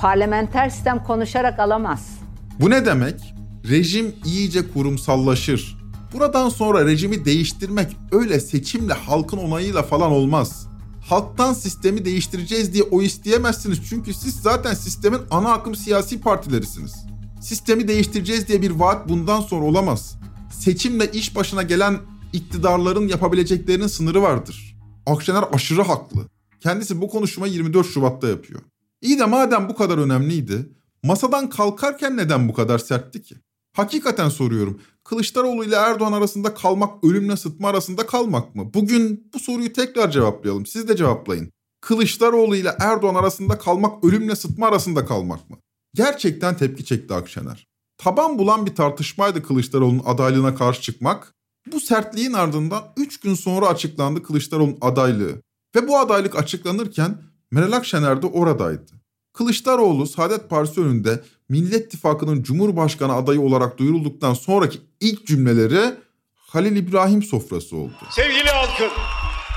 parlamenter 0.01 0.69
sistem 0.69 1.05
konuşarak 1.05 1.59
alamaz. 1.59 2.19
Bu 2.61 2.71
ne 2.71 2.87
demek? 2.87 3.35
Rejim 3.69 4.15
iyice 4.25 4.73
kurumsallaşır. 4.73 5.77
Buradan 6.13 6.49
sonra 6.49 6.87
rejimi 6.87 7.25
değiştirmek 7.25 7.97
öyle 8.13 8.41
seçimle 8.41 8.93
halkın 8.93 9.37
onayıyla 9.37 9.83
falan 9.83 10.13
olmaz. 10.13 10.67
Halktan 11.09 11.53
sistemi 11.53 12.05
değiştireceğiz 12.05 12.75
diye 12.75 12.83
o 12.83 13.03
isteyemezsiniz 13.03 13.79
çünkü 13.89 14.15
siz 14.15 14.35
zaten 14.35 14.75
sistemin 14.75 15.21
ana 15.31 15.53
akım 15.53 15.75
siyasi 15.75 16.21
partilerisiniz. 16.21 16.95
Sistemi 17.41 17.89
değiştireceğiz 17.89 18.49
diye 18.49 18.63
bir 18.63 18.71
vaat 18.71 19.09
bundan 19.09 19.41
sonra 19.41 19.65
olamaz. 19.65 20.17
Seçimle 20.53 21.11
iş 21.13 21.37
başına 21.37 21.63
gelen 21.63 21.99
iktidarların 22.33 23.09
yapabileceklerinin 23.09 23.87
sınırı 23.87 24.23
vardır. 24.23 24.77
Akşener 25.07 25.45
aşırı 25.53 25.83
haklı. 25.83 26.29
Kendisi 26.61 27.01
bu 27.01 27.09
konuşmayı 27.09 27.53
24 27.53 27.87
Şubat'ta 27.87 28.29
yapıyor. 28.29 28.61
İyi 29.01 29.19
de 29.19 29.25
madem 29.25 29.69
bu 29.69 29.75
kadar 29.75 29.99
önemliydi, 29.99 30.73
masadan 31.03 31.51
kalkarken 31.51 32.17
neden 32.17 32.49
bu 32.49 32.55
kadar 32.55 32.79
sertti 32.79 33.23
ki? 33.23 33.35
Hakikaten 33.81 34.29
soruyorum. 34.29 34.81
Kılıçdaroğlu 35.05 35.65
ile 35.65 35.75
Erdoğan 35.77 36.13
arasında 36.13 36.55
kalmak 36.55 37.05
ölümle 37.05 37.37
sıtma 37.37 37.69
arasında 37.69 38.07
kalmak 38.07 38.55
mı? 38.55 38.75
Bugün 38.75 39.31
bu 39.35 39.39
soruyu 39.39 39.73
tekrar 39.73 40.11
cevaplayalım. 40.11 40.67
Siz 40.67 40.89
de 40.89 40.97
cevaplayın. 40.97 41.53
Kılıçdaroğlu 41.81 42.57
ile 42.57 42.77
Erdoğan 42.81 43.15
arasında 43.15 43.59
kalmak 43.59 44.05
ölümle 44.05 44.37
sıtma 44.37 44.67
arasında 44.67 45.07
kalmak 45.07 45.51
mı? 45.51 45.57
Gerçekten 45.95 46.57
tepki 46.57 46.85
çekti 46.85 47.15
Akşener. 47.15 47.67
Taban 47.99 48.39
bulan 48.39 48.67
bir 48.67 48.75
tartışmaydı 48.75 49.43
Kılıçdaroğlu'nun 49.43 50.03
adaylığına 50.05 50.55
karşı 50.55 50.83
çıkmak. 50.83 51.35
Bu 51.73 51.81
sertliğin 51.81 52.33
ardından 52.33 52.83
3 52.97 53.21
gün 53.21 53.35
sonra 53.35 53.67
açıklandı 53.67 54.23
Kılıçdaroğlu'nun 54.23 54.79
adaylığı. 54.81 55.43
Ve 55.77 55.89
bu 55.89 55.99
adaylık 55.99 56.39
açıklanırken 56.39 57.23
Meral 57.51 57.73
Akşener 57.73 58.23
de 58.23 58.27
oradaydı. 58.27 59.00
Kılıçdaroğlu 59.33 60.07
Saadet 60.07 60.51
Partisi 60.51 60.81
önünde 60.81 61.21
Millet 61.49 61.87
İttifakı'nın 61.87 62.43
Cumhurbaşkanı 62.43 63.15
adayı 63.15 63.41
olarak 63.41 63.79
duyurulduktan 63.79 64.35
sonraki 64.35 64.79
ilk 65.01 65.27
cümleleri 65.27 65.95
Halil 66.35 66.77
İbrahim 66.77 67.23
sofrası 67.23 67.77
oldu. 67.77 67.93
Sevgili 68.11 68.49
halkım, 68.49 68.91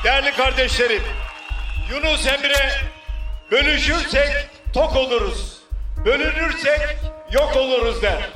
değerli 0.03 0.31
kardeşlerim, 0.31 1.01
Yunus 1.91 2.27
Emre 2.27 2.71
bölüşürsek 3.51 4.29
tok 4.73 4.95
oluruz, 4.95 5.57
bölünürsek 6.05 6.81
yok 7.33 7.55
oluruz 7.57 8.01
der. 8.01 8.31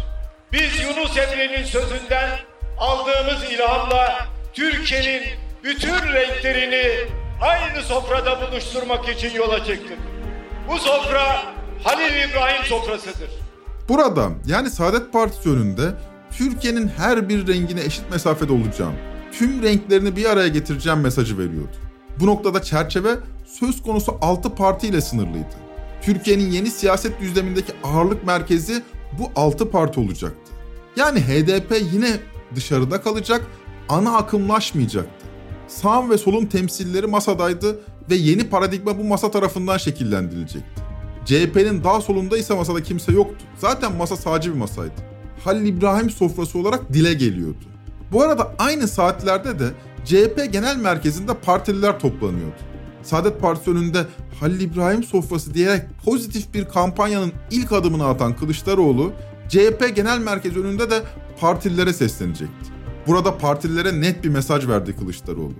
Biz 0.51 0.82
Yunus 0.82 1.17
Emre'nin 1.17 1.65
sözünden 1.65 2.39
aldığımız 2.77 3.44
ilhamla 3.51 4.27
Türkiye'nin 4.53 5.24
bütün 5.63 6.13
renklerini 6.13 7.10
aynı 7.41 7.84
sofrada 7.84 8.41
buluşturmak 8.41 9.10
için 9.10 9.36
yola 9.36 9.65
çıktık. 9.65 9.98
Bu 10.68 10.78
sofra 10.78 11.44
Halil 11.84 12.30
İbrahim 12.30 12.66
sofrasıdır. 12.66 13.30
Burada 13.90 14.30
yani 14.48 14.70
Saadet 14.70 15.14
Partisi 15.14 15.50
önünde 15.50 15.94
Türkiye'nin 16.32 16.88
her 16.88 17.30
bir 17.30 17.48
rengine 17.48 17.82
eşit 17.82 18.12
mesafede 18.12 18.54
olacağım. 18.54 18.94
Tüm 19.32 19.64
renklerini 19.64 20.16
bir 20.16 20.26
araya 20.26 20.48
getireceğim 20.48 21.00
mesajı 21.00 21.38
veriyordu. 21.38 21.76
Bu 22.20 22.28
noktada 22.28 22.62
çerçeve 22.62 23.10
söz 23.46 23.82
konusu 23.82 24.18
6 24.22 24.56
partiyle 24.56 25.02
sınırlıydı. 25.02 25.56
Türkiye'nin 26.02 26.52
yeni 26.52 26.72
siyaset 26.72 27.22
düzlemindeki 27.22 27.74
ağırlık 27.84 28.24
merkezi 28.24 28.84
bu 29.20 29.32
6 29.42 29.72
parti 29.72 30.00
olacaktı. 30.00 30.52
Yani 30.96 31.20
HDP 31.22 31.82
yine 31.94 32.12
dışarıda 32.56 33.02
kalacak, 33.02 33.48
ana 33.90 34.18
akımlaşmayacaktı. 34.18 35.26
Sağın 35.68 36.10
ve 36.10 36.18
solun 36.18 36.46
temsilleri 36.46 37.08
masadaydı 37.08 37.80
ve 38.10 38.16
yeni 38.16 38.50
paradigma 38.50 39.00
bu 39.00 39.04
masa 39.04 39.32
tarafından 39.32 39.78
şekillendirilecekti. 39.78 40.82
CHP'nin 41.26 41.84
daha 41.84 42.02
solunda 42.02 42.38
ise 42.38 42.54
masada 42.56 42.84
kimse 42.84 43.12
yoktu. 43.12 43.46
Zaten 43.58 43.96
masa 43.96 44.16
sağcı 44.16 44.54
bir 44.54 44.58
masaydı. 44.58 44.94
Halil 45.44 45.66
İbrahim 45.66 46.10
sofrası 46.10 46.60
olarak 46.60 46.94
dile 46.94 47.14
geliyordu. 47.14 47.66
Bu 48.12 48.24
arada 48.24 48.56
aynı 48.60 48.88
saatlerde 48.88 49.60
de 49.60 49.70
CHP 50.06 50.54
genel 50.54 50.78
merkezinde 50.78 51.34
partililer 51.34 52.00
toplanıyordu. 52.00 52.56
Saadet 53.04 53.42
Partisi 53.42 53.72
önünde 53.72 54.06
Halil 54.40 54.62
İbrahim 54.62 55.04
sofrası 55.04 55.54
diyerek 55.54 55.82
pozitif 56.06 56.54
bir 56.54 56.66
kampanyanın 56.66 57.32
ilk 57.52 57.72
adımını 57.72 58.08
atan 58.08 58.36
Kılıçdaroğlu, 58.36 59.14
CHP 59.50 59.96
genel 59.96 60.20
merkez 60.20 60.58
önünde 60.58 60.90
de 60.90 61.04
partililere 61.40 61.94
seslenecekti. 61.94 62.72
Burada 63.08 63.38
partililere 63.38 64.02
net 64.02 64.24
bir 64.24 64.30
mesaj 64.30 64.68
verdi 64.68 64.96
Kılıçdaroğlu. 64.96 65.54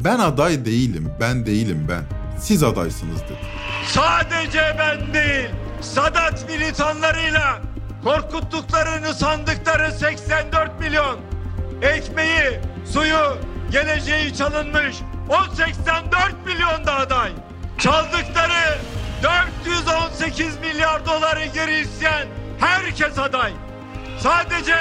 Ben 0.00 0.18
aday 0.18 0.64
değilim, 0.64 1.12
ben 1.20 1.46
değilim 1.46 1.86
ben. 1.88 2.04
Siz 2.38 2.62
adaysınız 2.62 3.22
dedi. 3.22 3.38
Sadece 3.86 4.76
ben 4.78 5.14
değil, 5.14 5.48
Sadat 5.80 6.48
militanlarıyla 6.48 7.60
korkuttuklarını 8.04 9.14
sandıkları 9.14 9.92
84 9.92 10.80
milyon 10.80 11.18
ekmeği, 11.82 12.60
suyu, 12.92 13.38
geleceği 13.70 14.34
çalınmış 14.36 14.96
o 15.28 15.54
84 15.54 16.46
milyon 16.46 16.86
da 16.86 16.94
aday. 16.94 17.32
Çaldıkları 17.78 18.78
418 19.22 20.58
milyar 20.58 21.06
doları 21.06 21.44
geri 21.46 21.80
isteyen 21.80 22.26
herkes 22.60 23.18
aday. 23.18 23.52
Sadece 24.18 24.76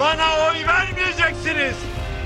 bana 0.00 0.26
oy 0.34 0.66
vermeyeceksiniz. 0.66 1.74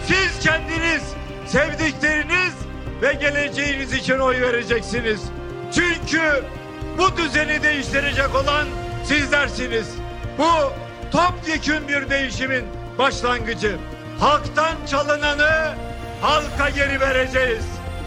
Siz 0.07 0.41
kendiniz, 0.45 1.03
sevdikleriniz 1.49 2.55
ve 3.03 3.13
geleceğiniz 3.13 3.93
için 3.93 4.19
oy 4.19 4.41
vereceksiniz. 4.41 5.21
Çünkü 5.75 6.45
bu 6.99 7.17
düzeni 7.17 7.63
değiştirecek 7.63 8.35
olan 8.35 8.67
sizlersiniz. 9.05 9.89
Bu 10.39 10.73
topyekün 11.11 11.89
bir 11.89 12.11
değişimin 12.11 12.65
başlangıcı. 12.99 13.77
Halktan 14.21 14.75
çalınanı 14.91 15.75
halka 16.21 16.71
geri 16.71 17.01
vereceğiz. 17.01 17.65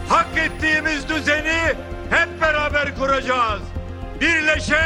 Hak 0.08 0.38
ettiğimiz 0.38 1.08
düzeni 1.08 1.74
hep 2.10 2.40
beraber 2.40 2.96
kuracağız. 2.96 3.62
Birleşe, 4.20 4.84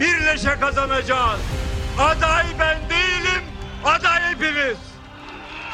birleşe 0.00 0.60
kazanacağız. 0.60 1.40
Aday 1.98 2.46
ben 2.58 2.78
değilim, 2.90 3.42
aday 3.84 4.20
hepimiz. 4.20 4.91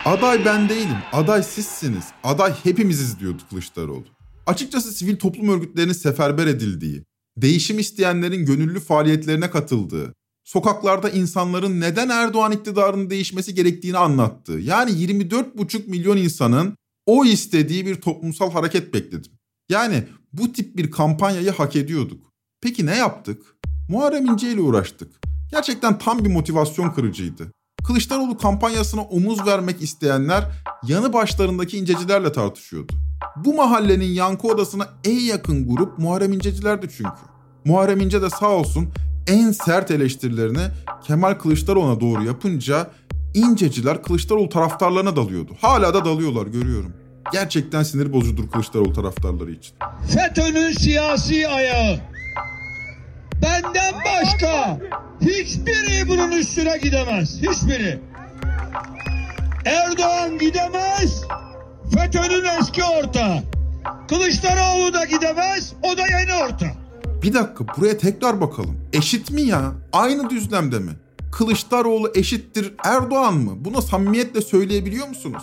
Aday 0.08 0.44
ben 0.44 0.68
değilim, 0.68 0.96
aday 1.12 1.42
sizsiniz, 1.42 2.04
aday 2.24 2.54
hepimiziz 2.62 3.20
diyordu 3.20 3.42
Kılıçdaroğlu. 3.50 4.04
Açıkçası 4.46 4.92
sivil 4.92 5.16
toplum 5.16 5.48
örgütlerinin 5.48 5.92
seferber 5.92 6.46
edildiği, 6.46 7.04
değişim 7.36 7.78
isteyenlerin 7.78 8.46
gönüllü 8.46 8.80
faaliyetlerine 8.80 9.50
katıldığı, 9.50 10.14
sokaklarda 10.44 11.10
insanların 11.10 11.80
neden 11.80 12.08
Erdoğan 12.08 12.52
iktidarının 12.52 13.10
değişmesi 13.10 13.54
gerektiğini 13.54 13.98
anlattığı, 13.98 14.58
yani 14.58 14.90
24,5 14.90 15.86
milyon 15.86 16.16
insanın 16.16 16.76
o 17.06 17.24
istediği 17.24 17.86
bir 17.86 17.94
toplumsal 17.94 18.50
hareket 18.52 18.94
bekledim. 18.94 19.32
Yani 19.68 20.04
bu 20.32 20.52
tip 20.52 20.76
bir 20.76 20.90
kampanyayı 20.90 21.50
hak 21.50 21.76
ediyorduk. 21.76 22.32
Peki 22.62 22.86
ne 22.86 22.96
yaptık? 22.96 23.42
Muharrem 23.88 24.26
İnce 24.26 24.52
ile 24.52 24.60
uğraştık. 24.60 25.12
Gerçekten 25.50 25.98
tam 25.98 26.24
bir 26.24 26.30
motivasyon 26.30 26.90
kırıcıydı. 26.90 27.52
Kılıçdaroğlu 27.84 28.36
kampanyasına 28.38 29.02
omuz 29.02 29.46
vermek 29.46 29.82
isteyenler 29.82 30.44
yanı 30.86 31.12
başlarındaki 31.12 31.78
incecilerle 31.78 32.32
tartışıyordu. 32.32 32.92
Bu 33.36 33.54
mahallenin 33.54 34.12
yankı 34.12 34.48
odasına 34.48 34.88
en 35.04 35.18
yakın 35.20 35.68
grup 35.68 35.98
Muharrem 35.98 36.32
İncecilerdi 36.32 36.88
çünkü. 36.96 37.10
Muharrem 37.64 38.00
İnce 38.00 38.22
de 38.22 38.30
sağ 38.30 38.50
olsun 38.50 38.88
en 39.26 39.50
sert 39.50 39.90
eleştirilerini 39.90 40.62
Kemal 41.06 41.34
Kılıçdaroğlu'na 41.34 42.00
doğru 42.00 42.24
yapınca 42.24 42.90
İnceciler 43.34 44.02
Kılıçdaroğlu 44.02 44.48
taraftarlarına 44.48 45.16
dalıyordu. 45.16 45.52
Hala 45.60 45.94
da 45.94 46.04
dalıyorlar 46.04 46.46
görüyorum. 46.46 46.92
Gerçekten 47.32 47.82
sinir 47.82 48.12
bozucudur 48.12 48.50
Kılıçdaroğlu 48.50 48.92
taraftarları 48.92 49.50
için. 49.50 49.74
FETÖ'nün 50.08 50.72
siyasi 50.72 51.48
ayağı. 51.48 52.00
Benden 53.42 53.94
başka 54.04 54.78
hiçbiri 55.20 56.08
bunun 56.08 56.32
üstüne 56.32 56.78
gidemez. 56.78 57.36
Hiçbiri. 57.42 58.00
Erdoğan 59.64 60.38
gidemez. 60.38 61.22
FETÖ'nün 61.94 62.44
eski 62.60 62.82
ortağı. 62.84 63.42
Kılıçdaroğlu 64.08 64.92
da 64.94 65.04
gidemez. 65.04 65.72
O 65.82 65.96
da 65.96 66.02
yeni 66.02 66.34
orta. 66.44 66.66
Bir 67.22 67.34
dakika 67.34 67.64
buraya 67.76 67.98
tekrar 67.98 68.40
bakalım. 68.40 68.80
Eşit 68.92 69.30
mi 69.30 69.42
ya? 69.42 69.72
Aynı 69.92 70.30
düzlemde 70.30 70.78
mi? 70.78 70.92
Kılıçdaroğlu 71.32 72.12
eşittir 72.14 72.74
Erdoğan 72.84 73.34
mı? 73.34 73.52
Buna 73.64 73.82
samimiyetle 73.82 74.40
söyleyebiliyor 74.40 75.08
musunuz? 75.08 75.42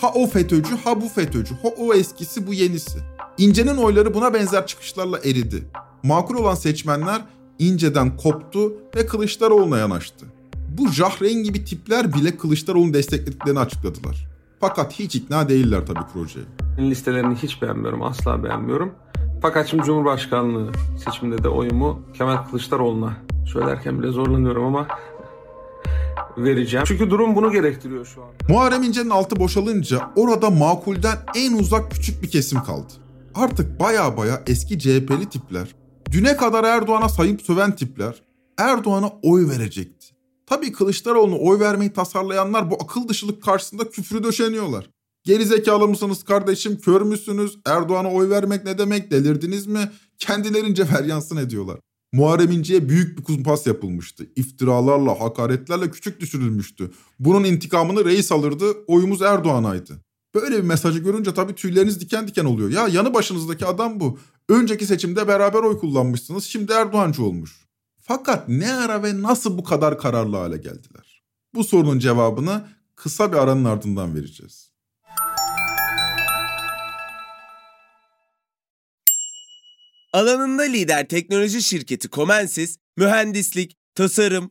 Ha 0.00 0.12
o 0.14 0.26
FETÖ'cü 0.26 0.76
ha 0.84 1.00
bu 1.00 1.08
FETÖ'cü. 1.08 1.54
Ha 1.54 1.68
o 1.78 1.94
eskisi 1.94 2.46
bu 2.46 2.54
yenisi. 2.54 2.98
İnce'nin 3.38 3.76
oyları 3.76 4.14
buna 4.14 4.34
benzer 4.34 4.66
çıkışlarla 4.66 5.18
eridi. 5.18 5.64
Makul 6.02 6.34
olan 6.34 6.54
seçmenler 6.54 7.22
İnce'den 7.58 8.16
koptu 8.16 8.72
ve 8.96 9.06
Kılıçdaroğlu'na 9.06 9.78
yanaştı. 9.78 10.26
Bu 10.78 10.88
Jahren 10.88 11.42
gibi 11.42 11.64
tipler 11.64 12.14
bile 12.14 12.36
Kılıçdaroğlu'nu 12.36 12.94
desteklediklerini 12.94 13.58
açıkladılar. 13.58 14.28
Fakat 14.60 14.92
hiç 14.92 15.16
ikna 15.16 15.48
değiller 15.48 15.86
tabii 15.86 16.06
projeye. 16.12 16.46
Listelerini 16.78 17.34
hiç 17.34 17.62
beğenmiyorum, 17.62 18.02
asla 18.02 18.44
beğenmiyorum. 18.44 18.92
Fakat 19.42 19.66
şimdi 19.66 19.82
Cumhurbaşkanlığı 19.82 20.72
seçiminde 21.04 21.42
de 21.42 21.48
oyumu 21.48 22.00
Kemal 22.14 22.36
Kılıçdaroğlu'na 22.36 23.16
söylerken 23.46 24.02
bile 24.02 24.10
zorlanıyorum 24.10 24.64
ama 24.64 24.88
vereceğim. 26.36 26.84
Çünkü 26.88 27.10
durum 27.10 27.36
bunu 27.36 27.52
gerektiriyor 27.52 28.06
şu 28.06 28.22
an. 28.22 28.28
Muharrem 28.48 28.82
İnce'nin 28.82 29.10
altı 29.10 29.36
boşalınca 29.36 30.10
orada 30.16 30.50
makulden 30.50 31.18
en 31.36 31.58
uzak 31.58 31.90
küçük 31.90 32.22
bir 32.22 32.30
kesim 32.30 32.62
kaldı. 32.62 32.92
Artık 33.34 33.80
baya 33.80 34.16
baya 34.16 34.42
eski 34.46 34.78
CHP'li 34.78 35.28
tipler, 35.30 35.68
düne 36.10 36.36
kadar 36.36 36.64
Erdoğan'a 36.64 37.08
sayıp 37.08 37.42
söven 37.42 37.76
tipler 37.76 38.22
Erdoğan'a 38.58 39.12
oy 39.22 39.48
verecekti. 39.48 40.06
Tabii 40.46 40.72
Kılıçdaroğlu'na 40.72 41.36
oy 41.36 41.60
vermeyi 41.60 41.92
tasarlayanlar 41.92 42.70
bu 42.70 42.74
akıl 42.74 43.08
dışılık 43.08 43.42
karşısında 43.42 43.90
küfrü 43.90 44.24
döşeniyorlar. 44.24 44.90
Geri 45.24 45.46
zekalı 45.46 45.88
mısınız 45.88 46.22
kardeşim, 46.22 46.78
kör 46.78 47.02
müsünüz, 47.02 47.58
Erdoğan'a 47.66 48.12
oy 48.12 48.30
vermek 48.30 48.64
ne 48.64 48.78
demek, 48.78 49.10
delirdiniz 49.10 49.66
mi? 49.66 49.90
Kendilerince 50.18 50.84
feryansın 50.84 51.36
ediyorlar. 51.36 51.78
Muharrem 52.12 52.50
İnce'ye 52.50 52.88
büyük 52.88 53.18
bir 53.18 53.24
kumpas 53.24 53.66
yapılmıştı. 53.66 54.26
İftiralarla, 54.36 55.20
hakaretlerle 55.20 55.90
küçük 55.90 56.20
düşürülmüştü. 56.20 56.90
Bunun 57.18 57.44
intikamını 57.44 58.04
reis 58.04 58.32
alırdı, 58.32 58.64
oyumuz 58.86 59.22
Erdoğan'aydı. 59.22 60.00
Böyle 60.34 60.56
bir 60.56 60.62
mesajı 60.62 60.98
görünce 60.98 61.34
tabii 61.34 61.54
tüyleriniz 61.54 62.00
diken 62.00 62.28
diken 62.28 62.44
oluyor. 62.44 62.70
Ya 62.70 62.88
yanı 62.88 63.14
başınızdaki 63.14 63.66
adam 63.66 64.00
bu. 64.00 64.18
Önceki 64.48 64.86
seçimde 64.86 65.28
beraber 65.28 65.58
oy 65.58 65.78
kullanmışsınız, 65.78 66.44
şimdi 66.44 66.72
Erdoğancı 66.72 67.22
olmuş. 67.24 67.66
Fakat 68.00 68.48
ne 68.48 68.74
ara 68.74 69.02
ve 69.02 69.22
nasıl 69.22 69.58
bu 69.58 69.64
kadar 69.64 69.98
kararlı 69.98 70.36
hale 70.36 70.56
geldiler? 70.56 71.22
Bu 71.54 71.64
sorunun 71.64 71.98
cevabını 71.98 72.68
kısa 72.96 73.32
bir 73.32 73.36
aranın 73.36 73.64
ardından 73.64 74.14
vereceğiz. 74.14 74.70
Alanında 80.12 80.62
lider 80.62 81.08
teknoloji 81.08 81.62
şirketi 81.62 82.10
Comensis, 82.10 82.78
mühendislik, 82.96 83.76
tasarım, 83.94 84.50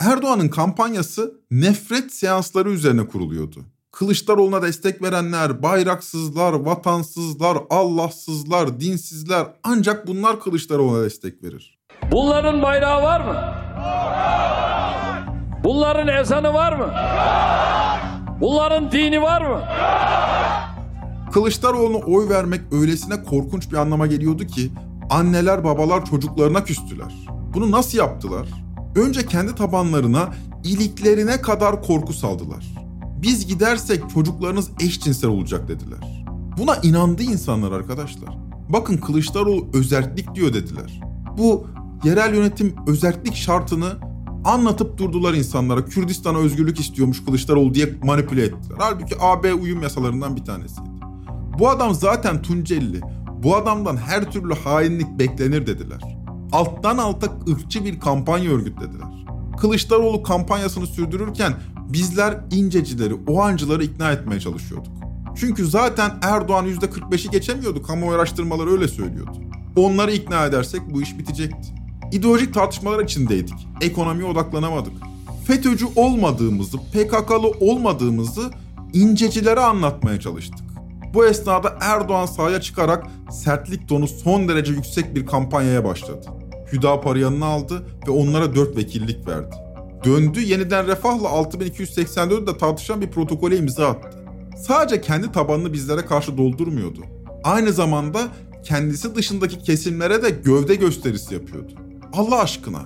Erdoğan'ın 0.00 0.48
kampanyası 0.48 1.34
nefret 1.50 2.12
seansları 2.12 2.70
üzerine 2.70 3.06
kuruluyordu. 3.06 3.64
Kılıçdaroğlu'na 3.92 4.62
destek 4.62 5.02
verenler, 5.02 5.62
bayraksızlar, 5.62 6.52
vatansızlar, 6.52 7.58
Allahsızlar, 7.70 8.80
dinsizler 8.80 9.46
ancak 9.64 10.06
bunlar 10.06 10.40
Kılıçdaroğlu'na 10.40 11.04
destek 11.04 11.42
verir. 11.42 11.78
Bunların 12.12 12.62
bayrağı 12.62 13.02
var 13.02 13.20
mı? 13.20 13.34
Bunların 15.64 16.08
ezanı 16.08 16.54
var 16.54 16.72
mı? 16.72 16.94
Bunların 18.40 18.92
dini 18.92 19.22
var 19.22 19.42
mı? 19.42 19.62
Kılıçdaroğlu'na 21.32 21.98
oy 21.98 22.28
vermek 22.28 22.60
öylesine 22.72 23.22
korkunç 23.22 23.72
bir 23.72 23.76
anlama 23.76 24.06
geliyordu 24.06 24.46
ki 24.46 24.72
anneler 25.10 25.64
babalar 25.64 26.04
çocuklarına 26.04 26.64
küstüler. 26.64 27.14
Bunu 27.54 27.70
nasıl 27.70 27.98
yaptılar? 27.98 28.67
Önce 28.98 29.26
kendi 29.26 29.54
tabanlarına 29.54 30.34
iliklerine 30.64 31.40
kadar 31.40 31.82
korku 31.82 32.12
saldılar. 32.12 32.66
Biz 33.22 33.46
gidersek 33.46 34.10
çocuklarınız 34.10 34.70
eşcinsel 34.80 35.30
olacak 35.30 35.68
dediler. 35.68 36.24
Buna 36.58 36.76
inandı 36.76 37.22
insanlar 37.22 37.72
arkadaşlar. 37.72 38.38
Bakın 38.68 38.96
Kılıçdaroğlu 38.96 39.66
özellik 39.74 40.34
diyor 40.34 40.52
dediler. 40.52 41.00
Bu 41.38 41.66
yerel 42.04 42.34
yönetim 42.34 42.74
özellik 42.86 43.34
şartını 43.34 43.92
anlatıp 44.44 44.98
durdular 44.98 45.34
insanlara. 45.34 45.84
Kürdistan'a 45.84 46.38
özgürlük 46.38 46.80
istiyormuş 46.80 47.24
Kılıçdaroğlu 47.24 47.74
diye 47.74 47.94
manipüle 48.02 48.42
ettiler. 48.42 48.76
Halbuki 48.78 49.14
AB 49.20 49.54
uyum 49.54 49.82
yasalarından 49.82 50.36
bir 50.36 50.44
tanesiydi. 50.44 50.90
Bu 51.58 51.68
adam 51.68 51.94
zaten 51.94 52.42
Tuncelli. 52.42 53.00
Bu 53.42 53.56
adamdan 53.56 53.96
her 53.96 54.30
türlü 54.30 54.54
hainlik 54.54 55.18
beklenir 55.18 55.66
dediler. 55.66 56.17
Alttan 56.52 56.98
alta 56.98 57.26
ırkçı 57.48 57.84
bir 57.84 58.00
kampanya 58.00 58.50
örgütlediler. 58.50 59.26
Kılıçdaroğlu 59.60 60.22
kampanyasını 60.22 60.86
sürdürürken 60.86 61.52
bizler 61.88 62.38
incecileri, 62.50 63.14
oğancıları 63.26 63.84
ikna 63.84 64.12
etmeye 64.12 64.40
çalışıyorduk. 64.40 64.92
Çünkü 65.36 65.66
zaten 65.66 66.10
Erdoğan 66.22 66.66
%45'i 66.66 67.30
geçemiyordu. 67.30 67.82
Kamuoyu 67.82 68.18
araştırmaları 68.18 68.70
öyle 68.70 68.88
söylüyordu. 68.88 69.36
Onları 69.76 70.12
ikna 70.12 70.44
edersek 70.46 70.80
bu 70.94 71.02
iş 71.02 71.18
bitecekti. 71.18 71.74
İdeolojik 72.12 72.54
tartışmalar 72.54 73.04
içindeydik. 73.04 73.68
Ekonomiye 73.80 74.28
odaklanamadık. 74.28 74.92
FETÖ'cü 75.46 75.86
olmadığımızı, 75.96 76.78
PKK'lı 76.78 77.50
olmadığımızı 77.60 78.50
incecilere 78.92 79.60
anlatmaya 79.60 80.20
çalıştık. 80.20 80.66
Bu 81.14 81.26
esnada 81.26 81.78
Erdoğan 81.80 82.26
sahaya 82.26 82.60
çıkarak 82.60 83.06
sertlik 83.30 83.88
tonu 83.88 84.08
son 84.08 84.48
derece 84.48 84.72
yüksek 84.72 85.14
bir 85.14 85.26
kampanyaya 85.26 85.84
başladı. 85.84 86.26
Hüdapar'ı 86.72 87.18
yanına 87.18 87.46
aldı 87.46 87.82
ve 88.06 88.10
onlara 88.10 88.54
dört 88.54 88.76
vekillik 88.76 89.28
verdi. 89.28 89.56
Döndü 90.04 90.40
yeniden 90.40 90.86
refahla 90.86 91.28
6284'de 91.28 92.58
tartışan 92.58 93.00
bir 93.00 93.10
protokole 93.10 93.56
imza 93.56 93.88
attı. 93.88 94.18
Sadece 94.56 95.00
kendi 95.00 95.32
tabanını 95.32 95.72
bizlere 95.72 96.00
karşı 96.06 96.38
doldurmuyordu. 96.38 97.00
Aynı 97.44 97.72
zamanda 97.72 98.20
kendisi 98.64 99.14
dışındaki 99.14 99.58
kesimlere 99.58 100.22
de 100.22 100.30
gövde 100.30 100.74
gösterisi 100.74 101.34
yapıyordu. 101.34 101.72
Allah 102.12 102.42
aşkına 102.42 102.80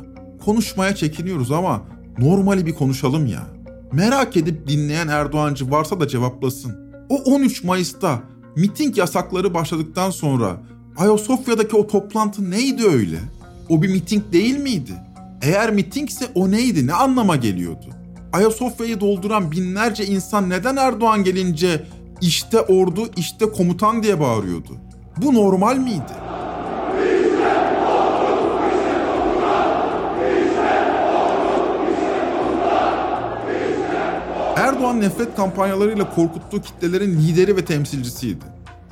konuşmaya 0.45 0.95
çekiniyoruz 0.95 1.53
ama 1.53 1.83
normali 2.19 2.67
bir 2.67 2.75
konuşalım 2.75 3.27
ya. 3.27 3.47
Merak 3.93 4.37
edip 4.37 4.69
dinleyen 4.69 5.09
Erdoğancı 5.09 5.71
varsa 5.71 6.01
da 6.01 6.09
cevaplasın. 6.09 6.93
O 7.09 7.17
13 7.17 7.65
Mayıs'ta 7.65 8.23
miting 8.57 8.99
yasakları 8.99 9.55
başladıktan 9.55 10.11
sonra 10.11 10.61
Ayasofya'daki 10.97 11.77
o 11.77 11.87
toplantı 11.87 12.51
neydi 12.51 12.87
öyle? 12.87 13.19
O 13.69 13.83
bir 13.83 13.89
miting 13.89 14.33
değil 14.33 14.57
miydi? 14.57 14.93
Eğer 15.43 15.71
mitingse 15.71 16.25
o 16.35 16.51
neydi? 16.51 16.87
Ne 16.87 16.93
anlama 16.93 17.37
geliyordu? 17.37 17.87
Ayasofya'yı 18.33 19.01
dolduran 19.01 19.53
binlerce 19.53 20.07
insan 20.07 20.51
neden 20.51 20.77
Erdoğan 20.77 21.25
gelince 21.25 21.87
işte 22.21 22.61
ordu, 22.61 23.09
işte 23.17 23.47
komutan 23.47 24.03
diye 24.03 24.21
bağırıyordu? 24.21 24.77
Bu 25.17 25.35
normal 25.35 25.77
miydi? 25.77 26.13
Erdoğan 34.57 35.01
nefret 35.01 35.37
kampanyalarıyla 35.37 36.15
korkuttuğu 36.15 36.63
kitlelerin 36.63 37.21
lideri 37.21 37.57
ve 37.57 37.65
temsilcisiydi. 37.65 38.45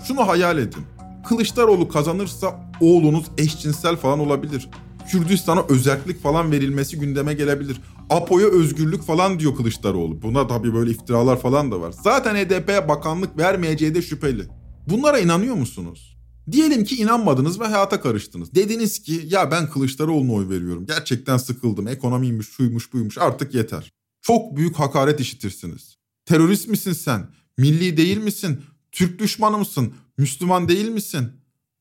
Şunu 0.04 0.28
hayal 0.28 0.58
edin. 0.58 0.86
Kılıçdaroğlu 1.28 1.88
kazanırsa 1.88 2.70
oğlunuz 2.80 3.24
eşcinsel 3.38 3.96
falan 3.96 4.18
olabilir. 4.18 4.68
Kürdistan'a 5.10 5.64
özellik 5.68 6.22
falan 6.22 6.52
verilmesi 6.52 6.98
gündeme 6.98 7.34
gelebilir. 7.34 7.80
Apo'ya 8.10 8.46
özgürlük 8.46 9.02
falan 9.02 9.38
diyor 9.40 9.56
Kılıçdaroğlu. 9.56 10.22
Buna 10.22 10.46
tabii 10.46 10.74
böyle 10.74 10.90
iftiralar 10.90 11.40
falan 11.40 11.72
da 11.72 11.80
var. 11.80 11.94
Zaten 12.04 12.34
HDP'ye 12.34 12.88
bakanlık 12.88 13.38
vermeyeceği 13.38 13.94
de 13.94 14.02
şüpheli. 14.02 14.48
Bunlara 14.88 15.18
inanıyor 15.18 15.54
musunuz? 15.54 16.16
Diyelim 16.52 16.84
ki 16.84 16.96
inanmadınız 16.96 17.60
ve 17.60 17.64
hayata 17.64 18.00
karıştınız. 18.00 18.54
Dediniz 18.54 19.02
ki 19.02 19.22
ya 19.26 19.50
ben 19.50 19.70
Kılıçdaroğlu'na 19.70 20.32
oy 20.32 20.48
veriyorum. 20.48 20.86
Gerçekten 20.86 21.36
sıkıldım. 21.36 21.88
Ekonomiymiş, 21.88 22.48
şuymuş, 22.48 22.92
buymuş 22.92 23.18
artık 23.18 23.54
yeter. 23.54 23.92
Çok 24.22 24.56
büyük 24.56 24.76
hakaret 24.76 25.20
işitirsiniz. 25.20 25.96
Terörist 26.24 26.68
misin 26.68 26.92
sen? 26.92 27.28
Milli 27.58 27.96
değil 27.96 28.18
misin? 28.18 28.60
Türk 28.92 29.18
düşmanı 29.18 29.58
mısın? 29.58 29.94
Müslüman 30.20 30.68
değil 30.68 30.88
misin? 30.88 31.32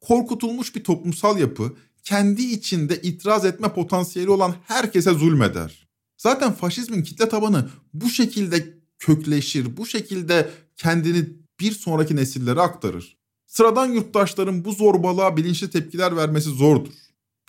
Korkutulmuş 0.01 0.75
bir 0.75 0.83
toplumsal 0.83 1.39
yapı 1.39 1.73
kendi 2.03 2.41
içinde 2.41 3.01
itiraz 3.01 3.45
etme 3.45 3.73
potansiyeli 3.73 4.29
olan 4.29 4.55
herkese 4.63 5.13
zulmeder. 5.13 5.87
Zaten 6.17 6.53
faşizmin 6.53 7.03
kitle 7.03 7.29
tabanı 7.29 7.69
bu 7.93 8.09
şekilde 8.09 8.77
kökleşir, 8.99 9.77
bu 9.77 9.85
şekilde 9.85 10.51
kendini 10.75 11.29
bir 11.59 11.71
sonraki 11.71 12.15
nesillere 12.15 12.61
aktarır. 12.61 13.17
Sıradan 13.47 13.85
yurttaşların 13.85 14.65
bu 14.65 14.71
zorbalığa 14.71 15.37
bilinçli 15.37 15.69
tepkiler 15.69 16.17
vermesi 16.17 16.49
zordur. 16.49 16.93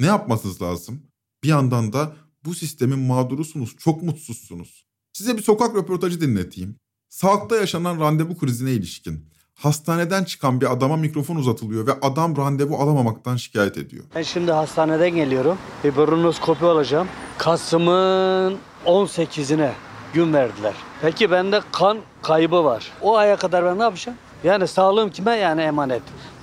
Ne 0.01 0.07
yapmasınız 0.07 0.63
lazım? 0.63 1.03
Bir 1.45 1.49
yandan 1.49 1.93
da 1.93 2.17
bu 2.45 2.55
sistemin 2.55 2.99
mağdurusunuz, 2.99 3.77
çok 3.79 4.03
mutsuzsunuz. 4.03 4.87
Size 5.13 5.37
bir 5.37 5.43
sokak 5.43 5.77
röportajı 5.77 6.21
dinleteyim. 6.21 6.77
Sağlıkta 7.09 7.57
yaşanan 7.57 8.01
randevu 8.01 8.39
krizine 8.39 8.73
ilişkin. 8.73 9.30
Hastaneden 9.63 10.25
çıkan 10.25 10.61
bir 10.61 10.73
adama 10.73 10.97
mikrofon 10.97 11.37
uzatılıyor 11.37 11.87
ve 11.87 11.91
adam 12.03 12.37
randevu 12.37 12.77
alamamaktan 12.77 13.37
şikayet 13.37 13.79
ediyor. 13.79 14.05
Ben 14.15 14.23
şimdi 14.23 14.53
hastaneden 14.53 15.11
geliyorum. 15.11 15.59
Bir 15.85 15.97
bronkoskopi 15.97 16.65
olacağım. 16.65 17.09
Kasım'ın 17.39 18.59
18'ine 18.87 19.71
gün 20.15 20.33
verdiler. 20.33 20.75
Peki 21.03 21.31
bende 21.31 21.61
kan 21.73 21.99
kaybı 22.23 22.65
var. 22.65 22.93
O 23.03 23.17
aya 23.17 23.37
kadar 23.37 23.65
ben 23.65 23.79
ne 23.79 23.83
yapacağım? 23.83 24.19
Yani 24.45 24.69
sağlığım 24.69 25.11
kime 25.11 25.37
yani 25.37 25.61
emanet? 25.63 26.03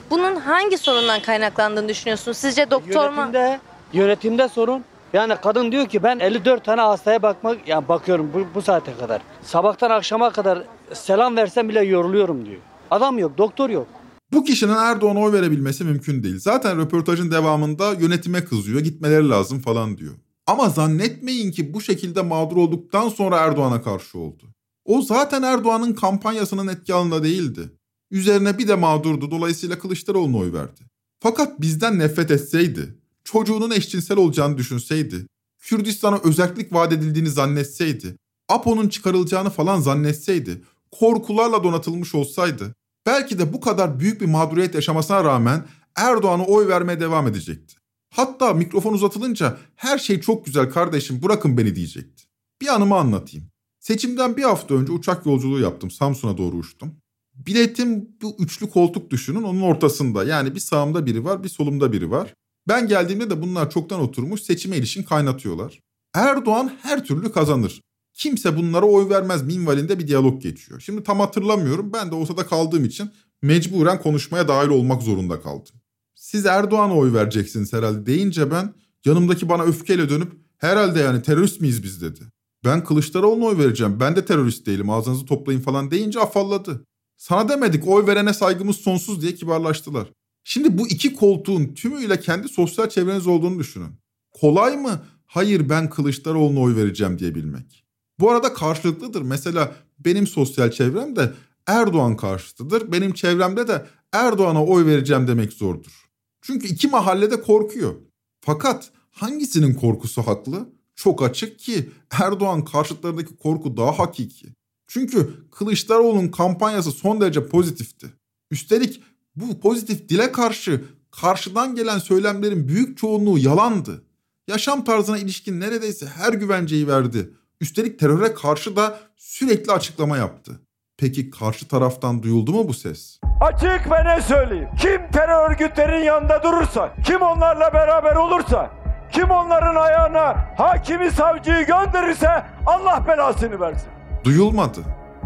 Bunun 0.09 0.35
hangi 0.35 0.77
sorundan 0.77 1.21
kaynaklandığını 1.21 1.89
düşünüyorsunuz? 1.89 2.37
Sizce 2.37 2.71
doktor 2.71 3.09
mu? 3.09 3.15
Yönetimde, 3.15 3.59
yönetimde 3.93 4.47
sorun. 4.49 4.83
Yani 5.13 5.35
kadın 5.43 5.71
diyor 5.71 5.85
ki 5.85 6.03
ben 6.03 6.19
54 6.19 6.65
tane 6.65 6.81
hastaya 6.81 7.21
bakmak 7.21 7.67
yani 7.67 7.87
bakıyorum 7.87 8.31
bu, 8.33 8.55
bu 8.55 8.61
saate 8.61 8.97
kadar. 8.97 9.21
Sabahtan 9.41 9.89
akşama 9.89 10.29
kadar 10.29 10.59
selam 10.93 11.37
versem 11.37 11.69
bile 11.69 11.81
yoruluyorum 11.81 12.45
diyor. 12.45 12.59
Adam 12.91 13.19
yok, 13.19 13.37
doktor 13.37 13.69
yok. 13.69 13.87
Bu 14.31 14.43
kişinin 14.43 14.75
Erdoğan'a 14.75 15.19
oy 15.19 15.33
verebilmesi 15.33 15.83
mümkün 15.83 16.23
değil. 16.23 16.39
Zaten 16.39 16.77
röportajın 16.77 17.31
devamında 17.31 17.93
yönetime 17.93 18.45
kızıyor, 18.45 18.79
gitmeleri 18.79 19.29
lazım 19.29 19.59
falan 19.59 19.97
diyor. 19.97 20.13
Ama 20.47 20.69
zannetmeyin 20.69 21.51
ki 21.51 21.73
bu 21.73 21.81
şekilde 21.81 22.21
mağdur 22.21 22.57
olduktan 22.57 23.09
sonra 23.09 23.37
Erdoğan'a 23.37 23.81
karşı 23.81 24.19
oldu. 24.19 24.43
O 24.85 25.01
zaten 25.01 25.43
Erdoğan'ın 25.43 25.93
kampanyasının 25.93 26.67
etki 26.67 26.93
alanında 26.93 27.23
değildi. 27.23 27.71
Üzerine 28.11 28.57
bir 28.57 28.67
de 28.67 28.75
mağdurdu 28.75 29.31
dolayısıyla 29.31 29.79
Kılıçdaroğlu'na 29.79 30.37
oy 30.37 30.53
verdi. 30.53 30.81
Fakat 31.19 31.61
bizden 31.61 31.99
nefret 31.99 32.31
etseydi, 32.31 32.95
çocuğunun 33.23 33.71
eşcinsel 33.71 34.17
olacağını 34.17 34.57
düşünseydi, 34.57 35.27
Kürdistan'a 35.59 36.19
özellik 36.23 36.73
vaat 36.73 36.93
edildiğini 36.93 37.29
zannetseydi, 37.29 38.15
APO'nun 38.49 38.89
çıkarılacağını 38.89 39.49
falan 39.49 39.79
zannetseydi, 39.79 40.61
korkularla 40.91 41.63
donatılmış 41.63 42.15
olsaydı, 42.15 42.75
belki 43.07 43.39
de 43.39 43.53
bu 43.53 43.61
kadar 43.61 43.99
büyük 43.99 44.21
bir 44.21 44.25
mağduriyet 44.25 44.75
yaşamasına 44.75 45.23
rağmen 45.23 45.63
Erdoğan'a 45.95 46.45
oy 46.45 46.67
vermeye 46.67 46.99
devam 46.99 47.27
edecekti. 47.27 47.75
Hatta 48.09 48.53
mikrofon 48.53 48.93
uzatılınca 48.93 49.57
her 49.75 49.97
şey 49.97 50.21
çok 50.21 50.45
güzel 50.45 50.69
kardeşim 50.69 51.23
bırakın 51.23 51.57
beni 51.57 51.75
diyecekti. 51.75 52.23
Bir 52.61 52.67
anımı 52.67 52.95
anlatayım. 52.95 53.47
Seçimden 53.79 54.37
bir 54.37 54.43
hafta 54.43 54.75
önce 54.75 54.91
uçak 54.91 55.25
yolculuğu 55.25 55.59
yaptım. 55.59 55.91
Samsun'a 55.91 56.37
doğru 56.37 56.55
uçtum. 56.55 56.95
Biletim 57.35 58.09
bu 58.21 58.35
üçlü 58.39 58.69
koltuk 58.69 59.11
düşünün 59.11 59.43
onun 59.43 59.61
ortasında. 59.61 60.23
Yani 60.23 60.55
bir 60.55 60.59
sağımda 60.59 61.05
biri 61.05 61.25
var 61.25 61.43
bir 61.43 61.49
solumda 61.49 61.91
biri 61.93 62.11
var. 62.11 62.33
Ben 62.67 62.87
geldiğimde 62.87 63.29
de 63.29 63.41
bunlar 63.41 63.69
çoktan 63.69 63.99
oturmuş 63.99 64.41
seçime 64.41 64.77
ilişkin 64.77 65.03
kaynatıyorlar. 65.03 65.79
Erdoğan 66.13 66.71
her 66.81 67.03
türlü 67.03 67.31
kazanır. 67.31 67.81
Kimse 68.17 68.57
bunlara 68.57 68.85
oy 68.85 69.09
vermez 69.09 69.43
minvalinde 69.43 69.99
bir 69.99 70.07
diyalog 70.07 70.41
geçiyor. 70.41 70.79
Şimdi 70.79 71.03
tam 71.03 71.19
hatırlamıyorum 71.19 71.93
ben 71.93 72.11
de 72.11 72.15
ortada 72.15 72.45
kaldığım 72.45 72.85
için 72.85 73.11
mecburen 73.41 74.01
konuşmaya 74.01 74.47
dahil 74.47 74.69
olmak 74.69 75.01
zorunda 75.01 75.41
kaldım. 75.41 75.75
Siz 76.15 76.45
Erdoğan'a 76.45 76.95
oy 76.95 77.13
vereceksiniz 77.13 77.73
herhalde 77.73 78.05
deyince 78.05 78.51
ben 78.51 78.73
yanımdaki 79.05 79.49
bana 79.49 79.63
öfkeyle 79.63 80.09
dönüp 80.09 80.31
herhalde 80.57 80.99
yani 80.99 81.21
terörist 81.21 81.61
miyiz 81.61 81.83
biz 81.83 82.01
dedi. 82.01 82.19
Ben 82.65 82.83
Kılıçdaroğlu'na 82.83 83.45
oy 83.45 83.57
vereceğim 83.57 83.99
ben 83.99 84.15
de 84.15 84.25
terörist 84.25 84.65
değilim 84.65 84.89
ağzınızı 84.89 85.25
toplayın 85.25 85.59
falan 85.59 85.91
deyince 85.91 86.19
afalladı. 86.19 86.85
Sana 87.17 87.49
demedik 87.49 87.87
oy 87.87 88.07
verene 88.07 88.33
saygımız 88.33 88.75
sonsuz 88.75 89.21
diye 89.21 89.35
kibarlaştılar. 89.35 90.11
Şimdi 90.43 90.77
bu 90.77 90.87
iki 90.87 91.13
koltuğun 91.13 91.73
tümüyle 91.73 92.19
kendi 92.19 92.49
sosyal 92.49 92.89
çevreniz 92.89 93.27
olduğunu 93.27 93.59
düşünün. 93.59 93.91
Kolay 94.31 94.77
mı? 94.77 95.05
Hayır 95.25 95.69
ben 95.69 95.89
Kılıçdaroğlu'na 95.89 96.59
oy 96.59 96.75
vereceğim 96.75 97.19
diyebilmek. 97.19 97.86
Bu 98.19 98.31
arada 98.31 98.53
karşılıklıdır. 98.53 99.21
Mesela 99.21 99.75
benim 99.99 100.27
sosyal 100.27 100.71
çevrem 100.71 101.15
de 101.15 101.33
Erdoğan 101.67 102.17
karşıtıdır. 102.17 102.91
Benim 102.91 103.13
çevremde 103.13 103.67
de 103.67 103.85
Erdoğan'a 104.13 104.65
oy 104.65 104.85
vereceğim 104.85 105.27
demek 105.27 105.53
zordur. 105.53 106.09
Çünkü 106.41 106.67
iki 106.67 106.87
mahallede 106.87 107.41
korkuyor. 107.41 107.95
Fakat 108.41 108.91
hangisinin 109.11 109.73
korkusu 109.73 110.21
haklı? 110.21 110.69
Çok 110.95 111.23
açık 111.23 111.59
ki 111.59 111.89
Erdoğan 112.11 112.65
karşıtlarındaki 112.65 113.35
korku 113.35 113.77
daha 113.77 113.99
hakiki. 113.99 114.47
Çünkü 114.87 115.49
Kılıçdaroğlu'nun 115.51 116.27
kampanyası 116.27 116.91
son 116.91 117.21
derece 117.21 117.47
pozitifti. 117.47 118.07
Üstelik 118.51 119.03
bu 119.35 119.59
pozitif 119.59 120.09
dile 120.09 120.31
karşı 120.31 120.83
karşıdan 121.11 121.75
gelen 121.75 121.99
söylemlerin 121.99 122.67
büyük 122.67 122.97
çoğunluğu 122.97 123.37
yalandı. 123.37 124.03
Yaşam 124.47 124.83
tarzına 124.83 125.17
ilişkin 125.17 125.59
neredeyse 125.59 126.05
her 126.05 126.33
güvenceyi 126.33 126.87
verdi. 126.87 127.33
Üstelik 127.61 127.99
teröre 127.99 128.33
karşı 128.33 128.75
da 128.75 128.99
sürekli 129.15 129.71
açıklama 129.71 130.17
yaptı. 130.17 130.51
Peki 130.97 131.29
karşı 131.29 131.67
taraftan 131.67 132.23
duyuldu 132.23 132.51
mu 132.51 132.67
bu 132.67 132.73
ses? 132.73 133.19
Açık 133.41 133.91
ve 133.91 134.05
ne 134.05 134.21
söyleyeyim? 134.21 134.69
Kim 134.79 135.11
terör 135.11 135.51
örgütlerin 135.51 136.03
yanında 136.03 136.43
durursa, 136.43 136.95
kim 137.05 137.21
onlarla 137.21 137.73
beraber 137.73 138.15
olursa, 138.15 138.71
kim 139.11 139.29
onların 139.29 139.75
ayağına 139.75 140.35
hakimi 140.57 141.11
savcıyı 141.11 141.65
gönderirse 141.65 142.45
Allah 142.65 143.05
belasını 143.07 143.59
versin. 143.59 143.89
Duyulmadı. 144.23 144.79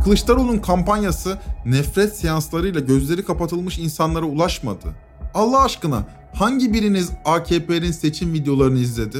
Kılıçdaroğlu'nun 0.04 0.58
kampanyası 0.58 1.38
nefret 1.66 2.16
seanslarıyla 2.18 2.80
gözleri 2.82 3.26
kapatılmış 3.26 3.80
insanlara 3.80 4.26
ulaşmadı. 4.26 4.88
Allah 5.34 5.64
aşkına 5.64 6.04
hangi 6.36 6.74
biriniz 6.74 7.12
AKP'nin 7.26 7.92
seçim 7.92 8.34
videolarını 8.34 8.80
izledi? 8.80 9.18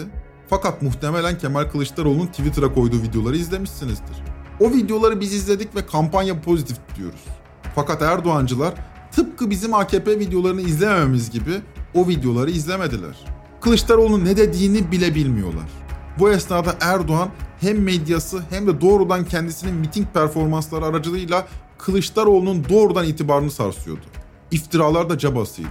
Fakat 0.52 0.82
muhtemelen 0.82 1.38
Kemal 1.38 1.64
Kılıçdaroğlu'nun 1.64 2.28
Twitter'a 2.28 2.74
koyduğu 2.74 3.02
videoları 3.02 3.38
izlemişsinizdir. 3.38 4.24
O 4.60 4.70
videoları 4.70 5.20
biz 5.20 5.34
izledik 5.34 5.76
ve 5.76 5.86
kampanya 5.86 6.42
pozitif 6.42 6.78
diyoruz. 6.96 7.22
Fakat 7.76 8.02
Erdoğancılar 8.02 8.74
tıpkı 9.12 9.50
bizim 9.50 9.74
AKP 9.74 10.20
videolarını 10.20 10.62
izlemememiz 10.62 11.32
gibi 11.32 11.62
o 11.94 12.08
videoları 12.08 12.52
izlemediler. 12.52 13.26
Kılıçdaroğlu'nun 13.62 14.26
ne 14.26 14.38
dediğini 14.38 14.92
bile 14.92 15.16
bilmiyorlar. 15.16 15.70
Bu 16.20 16.32
esnada 16.32 16.76
Erdoğan 16.82 17.30
hem 17.60 17.84
medyası 17.84 18.44
hem 18.50 18.68
de 18.68 18.82
doğrudan 18.82 19.26
kendisinin 19.26 19.76
miting 19.76 20.08
performansları 20.14 20.86
aracılığıyla 20.86 21.48
Kılıçdaroğlu'nun 21.78 22.70
doğrudan 22.70 23.06
itibarını 23.06 23.52
sarsıyordu. 23.52 24.06
İftiralar 24.52 25.10
da 25.10 25.18
cabasıydı. 25.18 25.70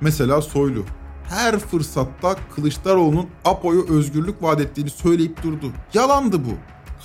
Mesela 0.00 0.42
Soylu 0.42 0.84
her 1.28 1.58
fırsatta 1.58 2.36
Kılıçdaroğlu'nun 2.56 3.26
APO'ya 3.44 3.80
özgürlük 3.88 4.42
vaat 4.42 4.60
ettiğini 4.60 4.90
söyleyip 4.90 5.42
durdu. 5.42 5.66
Yalandı 5.94 6.36
bu. 6.44 6.50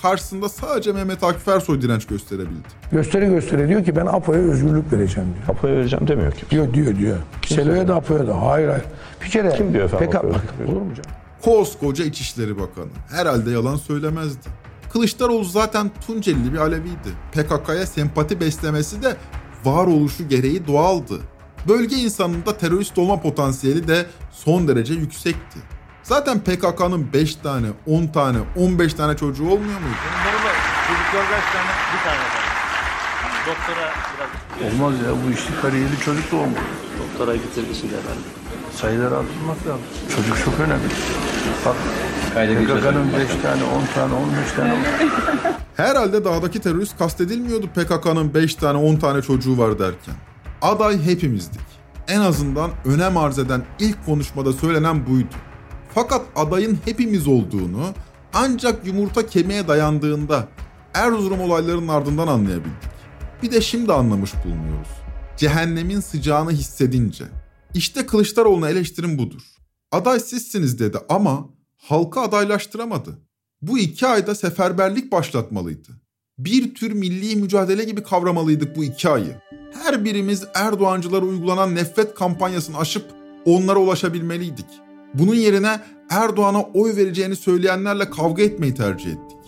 karşısında 0.02 0.48
sadece 0.48 0.92
Mehmet 0.92 1.24
Akif 1.24 1.48
Ersoy 1.48 1.82
direnç 1.82 2.06
gösterebildi. 2.06 2.68
Gösteri 2.92 3.26
gösteri 3.26 3.68
diyor 3.68 3.84
ki 3.84 3.96
ben 3.96 4.06
APO'ya 4.06 4.40
özgürlük 4.40 4.92
vereceğim 4.92 5.28
diyor. 5.34 5.56
APO'ya 5.58 5.74
vereceğim 5.76 6.08
demiyor 6.08 6.32
ki. 6.32 6.44
Diyor 6.50 6.74
diyor 6.74 6.96
diyor. 6.96 7.16
Selo'ya 7.46 7.88
da 7.88 7.94
APO'ya 7.94 8.26
da. 8.26 8.42
Hayır 8.42 8.68
hayır. 8.68 8.84
Bir 9.24 9.30
kere 9.30 9.50
Kim 9.56 9.72
diyor 9.72 9.84
efendim 9.84 10.08
bak, 10.12 10.22
özgürlük 10.24 10.68
olur 10.68 10.80
mu 10.86 10.94
canım? 10.94 11.10
Koskoca 11.42 12.04
İçişleri 12.04 12.58
Bakanı. 12.58 12.86
Herhalde 13.10 13.50
yalan 13.50 13.76
söylemezdi. 13.76 14.48
Kılıçdaroğlu 14.92 15.44
zaten 15.44 15.90
Tunceli'li 16.06 16.52
bir 16.52 16.58
Aleviydi. 16.58 17.08
PKK'ya 17.32 17.86
sempati 17.86 18.40
beslemesi 18.40 19.02
de 19.02 19.16
varoluşu 19.64 20.28
gereği 20.28 20.66
doğaldı. 20.66 21.18
Bölge 21.68 21.96
insanında 21.96 22.56
terörist 22.56 22.98
olma 22.98 23.20
potansiyeli 23.20 23.88
de 23.88 24.06
son 24.32 24.68
derece 24.68 24.94
yüksekti. 24.94 25.58
Zaten 26.02 26.40
PKK'nın 26.40 27.12
5 27.12 27.34
tane, 27.34 27.66
10 27.86 28.06
tane, 28.06 28.38
15 28.56 28.94
tane 28.94 29.16
çocuğu 29.16 29.44
olmuyor 29.44 29.80
muydu? 29.80 29.96
Çocuklar 30.88 31.30
kaç 31.30 31.52
tane? 31.52 31.70
Bir 31.94 32.04
tane 32.04 32.18
var. 32.18 32.50
Doktora 33.46 33.92
biraz... 34.16 34.72
Olmaz 34.72 34.94
ya 35.00 35.10
bu 35.26 35.32
işte 35.32 35.52
kariyerli 35.62 35.98
çocuk 36.04 36.32
doğumu. 36.32 36.54
Doktora 36.98 37.36
getirdi 37.36 37.74
şimdi 37.80 37.94
efendim. 37.94 38.22
Sayıları 38.76 39.16
arttırmak 39.16 39.66
lazım. 39.66 39.86
Çocuk 40.16 40.44
çok 40.44 40.60
önemli. 40.60 40.84
Bak 41.66 41.76
PKK'nın 42.30 43.12
5 43.12 43.28
tane, 43.42 43.64
10 43.64 43.94
tane, 43.94 44.14
15 44.14 44.52
tane 44.56 44.74
Herhalde 45.76 46.24
dağdaki 46.24 46.60
terörist 46.60 46.98
kastedilmiyordu 46.98 47.66
PKK'nın 47.66 48.34
5 48.34 48.54
tane 48.54 48.78
10 48.78 48.96
tane 48.96 49.22
çocuğu 49.22 49.58
var 49.58 49.78
derken. 49.78 50.14
Aday 50.62 51.02
hepimizdik. 51.04 51.60
En 52.08 52.20
azından 52.20 52.70
önem 52.84 53.16
arz 53.16 53.38
eden 53.38 53.64
ilk 53.78 54.06
konuşmada 54.06 54.52
söylenen 54.52 55.06
buydu. 55.06 55.34
Fakat 55.94 56.26
adayın 56.36 56.78
hepimiz 56.84 57.28
olduğunu 57.28 57.86
ancak 58.34 58.86
yumurta 58.86 59.26
kemiğe 59.26 59.68
dayandığında 59.68 60.48
Erzurum 60.94 61.40
olaylarının 61.40 61.88
ardından 61.88 62.26
anlayabildik. 62.26 62.90
Bir 63.42 63.50
de 63.52 63.60
şimdi 63.60 63.92
anlamış 63.92 64.32
bulunuyoruz. 64.44 64.88
Cehennemin 65.36 66.00
sıcağını 66.00 66.50
hissedince. 66.50 67.24
İşte 67.74 68.06
Kılıçdaroğlu'na 68.06 68.70
eleştirim 68.70 69.18
budur. 69.18 69.42
Aday 69.92 70.20
sizsiniz 70.20 70.78
dedi 70.78 70.98
ama 71.08 71.48
halka 71.76 72.20
adaylaştıramadı. 72.20 73.18
Bu 73.62 73.78
iki 73.78 74.06
ayda 74.06 74.34
seferberlik 74.34 75.12
başlatmalıydı. 75.12 75.88
Bir 76.44 76.74
tür 76.74 76.92
milli 76.92 77.36
mücadele 77.36 77.84
gibi 77.84 78.02
kavramalıydık 78.02 78.76
bu 78.76 78.84
iki 78.84 79.08
ayı. 79.08 79.36
Her 79.82 80.04
birimiz 80.04 80.44
Erdoğancılara 80.54 81.24
uygulanan 81.24 81.74
nefret 81.74 82.14
kampanyasını 82.14 82.78
aşıp 82.78 83.04
onlara 83.44 83.78
ulaşabilmeliydik. 83.78 84.66
Bunun 85.14 85.34
yerine 85.34 85.80
Erdoğan'a 86.10 86.62
oy 86.62 86.96
vereceğini 86.96 87.36
söyleyenlerle 87.36 88.10
kavga 88.10 88.42
etmeyi 88.42 88.74
tercih 88.74 89.10
ettik. 89.10 89.38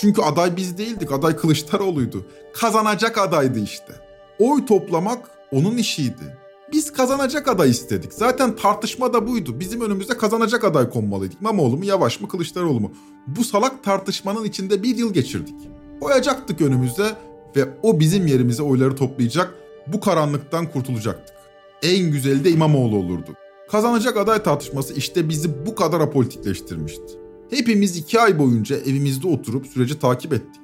Çünkü 0.00 0.22
aday 0.22 0.56
biz 0.56 0.78
değildik, 0.78 1.12
aday 1.12 1.36
Kılıçdaroğlu'ydu. 1.36 2.26
Kazanacak 2.54 3.18
adaydı 3.18 3.58
işte. 3.58 3.92
Oy 4.38 4.66
toplamak 4.66 5.30
onun 5.52 5.76
işiydi. 5.76 6.36
Biz 6.72 6.92
kazanacak 6.92 7.48
aday 7.48 7.70
istedik. 7.70 8.12
Zaten 8.12 8.56
tartışma 8.56 9.12
da 9.12 9.28
buydu. 9.28 9.60
Bizim 9.60 9.80
önümüzde 9.80 10.16
kazanacak 10.16 10.64
aday 10.64 10.90
konmalıydı. 10.90 11.34
İmamoğlu 11.40 11.76
mu, 11.76 11.84
Yavaş 11.84 12.20
mı, 12.20 12.28
Kılıçdaroğlu 12.28 12.80
mu? 12.80 12.92
Bu 13.26 13.44
salak 13.44 13.84
tartışmanın 13.84 14.44
içinde 14.44 14.82
bir 14.82 14.96
yıl 14.96 15.14
geçirdik. 15.14 15.75
Koyacaktık 16.00 16.60
önümüze 16.60 17.16
ve 17.56 17.64
o 17.82 18.00
bizim 18.00 18.26
yerimize 18.26 18.62
oyları 18.62 18.96
toplayacak, 18.96 19.54
bu 19.86 20.00
karanlıktan 20.00 20.70
kurtulacaktık. 20.70 21.36
En 21.82 22.10
güzeli 22.10 22.44
de 22.44 22.50
İmamoğlu 22.50 22.96
olurdu. 22.96 23.30
Kazanacak 23.70 24.16
aday 24.16 24.42
tartışması 24.42 24.94
işte 24.94 25.28
bizi 25.28 25.66
bu 25.66 25.74
kadar 25.74 26.00
apolitikleştirmişti. 26.00 27.26
Hepimiz 27.50 27.96
iki 27.96 28.20
ay 28.20 28.38
boyunca 28.38 28.76
evimizde 28.76 29.28
oturup 29.28 29.66
süreci 29.66 29.98
takip 29.98 30.32
ettik. 30.32 30.62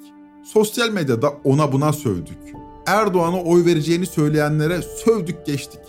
Sosyal 0.53 0.91
medyada 0.91 1.33
ona 1.45 1.73
buna 1.73 1.93
sövdük. 1.93 2.39
Erdoğan'a 2.87 3.43
oy 3.43 3.65
vereceğini 3.65 4.07
söyleyenlere 4.07 4.83
sövdük 4.83 5.47
geçtik. 5.47 5.81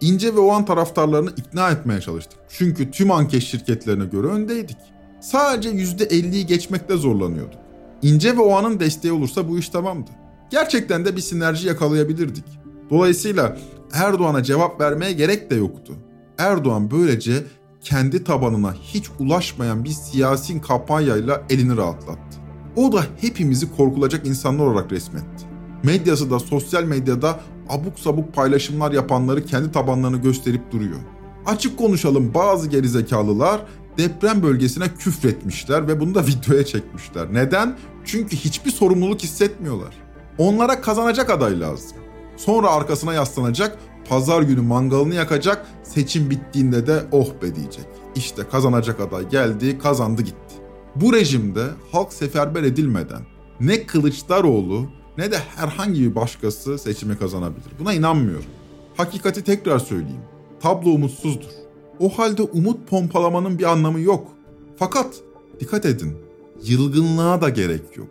İnce 0.00 0.34
ve 0.34 0.40
Oğan 0.40 0.64
taraftarlarını 0.64 1.30
ikna 1.36 1.70
etmeye 1.70 2.00
çalıştık. 2.00 2.38
Çünkü 2.48 2.90
tüm 2.90 3.10
anket 3.10 3.42
şirketlerine 3.42 4.04
göre 4.04 4.26
öndeydik. 4.26 4.76
Sadece 5.20 5.70
%50'yi 5.70 6.46
geçmekte 6.46 6.96
zorlanıyorduk. 6.96 7.61
İnce 8.02 8.36
ve 8.36 8.40
Oğan'ın 8.40 8.80
desteği 8.80 9.12
olursa 9.12 9.48
bu 9.48 9.58
iş 9.58 9.68
tamamdı. 9.68 10.10
Gerçekten 10.50 11.04
de 11.04 11.16
bir 11.16 11.20
sinerji 11.20 11.68
yakalayabilirdik. 11.68 12.44
Dolayısıyla 12.90 13.56
Erdoğan'a 13.92 14.42
cevap 14.42 14.80
vermeye 14.80 15.12
gerek 15.12 15.50
de 15.50 15.54
yoktu. 15.54 15.92
Erdoğan 16.38 16.90
böylece 16.90 17.44
kendi 17.80 18.24
tabanına 18.24 18.72
hiç 18.72 19.10
ulaşmayan 19.18 19.84
bir 19.84 19.90
siyasi 19.90 20.60
kampanyayla 20.60 21.42
elini 21.50 21.76
rahatlattı. 21.76 22.38
O 22.76 22.92
da 22.92 23.02
hepimizi 23.20 23.76
korkulacak 23.76 24.26
insanlar 24.26 24.66
olarak 24.66 24.92
resmetti. 24.92 25.44
Medyası 25.82 26.30
da 26.30 26.38
sosyal 26.38 26.84
medyada 26.84 27.40
abuk 27.68 27.98
sabuk 27.98 28.34
paylaşımlar 28.34 28.92
yapanları 28.92 29.44
kendi 29.44 29.72
tabanlarını 29.72 30.16
gösterip 30.16 30.72
duruyor. 30.72 30.98
Açık 31.46 31.78
konuşalım 31.78 32.34
bazı 32.34 32.68
gerizekalılar 32.68 33.60
deprem 33.98 34.42
bölgesine 34.42 34.94
küfretmişler 34.98 35.88
ve 35.88 36.00
bunu 36.00 36.14
da 36.14 36.26
videoya 36.26 36.64
çekmişler. 36.64 37.26
Neden? 37.32 37.78
Çünkü 38.04 38.36
hiçbir 38.36 38.70
sorumluluk 38.70 39.22
hissetmiyorlar. 39.22 39.94
Onlara 40.38 40.80
kazanacak 40.80 41.30
aday 41.30 41.60
lazım. 41.60 41.96
Sonra 42.36 42.70
arkasına 42.70 43.14
yaslanacak, 43.14 43.78
pazar 44.08 44.42
günü 44.42 44.60
mangalını 44.60 45.14
yakacak, 45.14 45.66
seçim 45.82 46.30
bittiğinde 46.30 46.86
de 46.86 47.02
oh 47.12 47.28
be 47.42 47.56
diyecek. 47.56 47.84
İşte 48.14 48.42
kazanacak 48.50 49.00
aday 49.00 49.28
geldi, 49.28 49.78
kazandı 49.78 50.22
gitti. 50.22 50.54
Bu 50.96 51.12
rejimde 51.12 51.64
halk 51.92 52.12
seferber 52.12 52.62
edilmeden 52.62 53.22
ne 53.60 53.86
Kılıçdaroğlu 53.86 54.86
ne 55.18 55.32
de 55.32 55.38
herhangi 55.56 56.00
bir 56.02 56.14
başkası 56.14 56.78
seçimi 56.78 57.18
kazanabilir. 57.18 57.72
Buna 57.78 57.92
inanmıyorum. 57.92 58.50
Hakikati 58.96 59.44
tekrar 59.44 59.78
söyleyeyim. 59.78 60.22
Tablo 60.60 60.90
umutsuzdur. 60.90 61.61
O 62.00 62.08
halde 62.08 62.42
umut 62.42 62.88
pompalamanın 62.88 63.58
bir 63.58 63.64
anlamı 63.64 64.00
yok. 64.00 64.28
Fakat 64.76 65.14
dikkat 65.60 65.86
edin, 65.86 66.18
yılgınlığa 66.64 67.40
da 67.40 67.48
gerek 67.48 67.96
yok. 67.96 68.08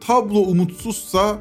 Tablo 0.00 0.38
umutsuzsa 0.38 1.38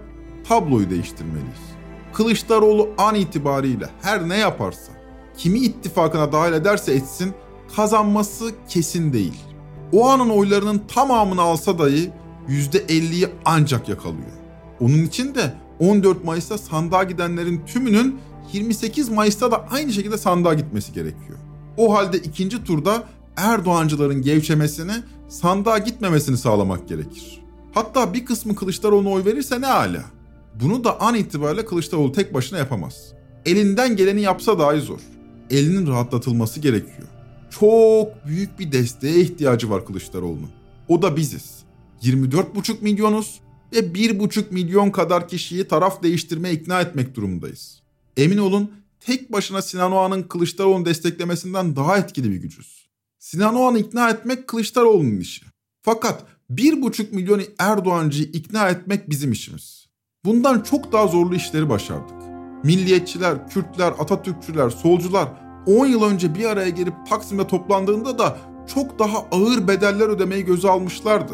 tabloyu 0.48 0.90
değiştirmeliyiz. 0.90 1.78
Kılıçdaroğlu 2.14 2.90
an 2.98 3.16
itibariyle 3.16 3.90
her 4.02 4.30
ne 4.30 4.38
yaparsa, 4.38 4.92
kimi 5.38 5.60
ittifakına 5.60 6.32
dahil 6.32 6.54
ederse 6.54 6.94
etsin 6.94 7.34
kazanması 7.76 8.52
kesin 8.70 9.14
değil. 9.14 9.44
O 9.94 10.08
anın 10.08 10.30
oylarının 10.30 10.82
tamamını 10.88 11.42
alsa 11.42 11.80
dahi 11.80 12.12
%50'yi 12.50 13.30
ancak 13.46 13.90
yakalıyor. 13.90 14.32
Onun 14.80 15.04
için 15.04 15.36
de 15.36 15.54
14 15.80 16.24
Mayıs'ta 16.24 16.58
sandığa 16.58 17.04
gidenlerin 17.04 17.62
tümünün 17.66 18.20
28 18.54 19.10
Mayıs'ta 19.10 19.52
da 19.52 19.68
aynı 19.72 19.94
şekilde 19.94 20.18
sandığa 20.18 20.54
gitmesi 20.54 20.94
gerekiyor. 20.94 21.40
O 21.78 21.94
halde 21.94 22.18
ikinci 22.18 22.64
turda 22.64 23.04
Erdoğancıların 23.38 24.22
gevşemesini, 24.22 24.94
sandığa 25.28 25.78
gitmemesini 25.78 26.38
sağlamak 26.38 26.88
gerekir. 26.88 27.42
Hatta 27.74 28.14
bir 28.14 28.26
kısmı 28.26 28.56
Kılıçdaroğlu'na 28.56 29.10
oy 29.10 29.26
verirse 29.26 29.62
ne 29.62 29.68
ala. 29.68 30.04
Bunu 30.62 30.84
da 30.84 31.02
an 31.02 31.16
itibariyle 31.16 31.66
Kılıçdaroğlu 31.66 32.12
tek 32.12 32.34
başına 32.34 32.60
yapamaz. 32.60 33.14
Elinden 33.46 33.96
geleni 33.96 34.22
yapsa 34.22 34.60
dahi 34.60 34.82
zor. 34.82 35.00
Elinin 35.50 35.88
rahatlatılması 35.88 36.60
gerekiyor. 36.60 37.08
Çok 37.60 38.26
büyük 38.28 38.60
bir 38.60 38.72
desteğe 38.72 39.20
ihtiyacı 39.20 39.70
var 39.70 39.86
Kılıçdaroğlu'nun. 39.86 40.50
O 40.88 41.02
da 41.02 41.16
biziz. 41.16 41.58
24,5 42.02 42.82
milyonuz 42.82 43.40
ve 43.74 43.80
1,5 43.80 44.44
milyon 44.52 44.92
kadar 44.92 45.28
kişiyi 45.28 45.68
taraf 45.68 46.04
değiştirmeye 46.04 46.54
ikna 46.54 46.82
etmek 46.82 47.16
durumundayız. 47.16 47.82
Emin 48.18 48.38
olun 48.38 48.72
tek 49.08 49.34
başına 49.34 49.62
Sinan 49.62 49.92
Oğan'ın 49.92 50.24
Kılıçdaroğlu'nu 50.24 50.86
desteklemesinden 50.86 51.76
daha 51.76 51.98
etkili 51.98 52.32
bir 52.32 52.36
gücüz. 52.36 52.90
Sinan 53.20 53.56
Oğan'ı 53.56 53.80
ikna 53.80 54.10
etmek 54.10 54.48
Kılıçdaroğlu'nun 54.48 55.20
işi. 55.20 55.46
Fakat 55.82 56.24
1,5 56.52 57.16
milyon 57.16 57.42
Erdoğancıyı 57.60 58.28
ikna 58.28 58.70
etmek 58.70 59.10
bizim 59.10 59.32
işimiz. 59.32 59.88
Bundan 60.26 60.62
çok 60.62 60.92
daha 60.92 61.08
zorlu 61.08 61.36
işleri 61.36 61.70
başardık. 61.70 62.18
Milliyetçiler, 62.64 63.50
Kürtler, 63.50 63.94
Atatürkçüler, 64.00 64.70
solcular 64.70 65.28
10 65.66 65.86
yıl 65.86 66.04
önce 66.04 66.36
bir 66.36 66.46
araya 66.46 66.70
gelip 66.70 66.94
Taksim'de 67.10 67.48
toplandığında 67.48 68.20
da 68.20 68.38
çok 68.74 69.00
daha 69.00 69.18
ağır 69.32 69.68
bedeller 69.68 70.10
ödemeyi 70.10 70.46
göze 70.46 70.70
almışlardı. 70.70 71.34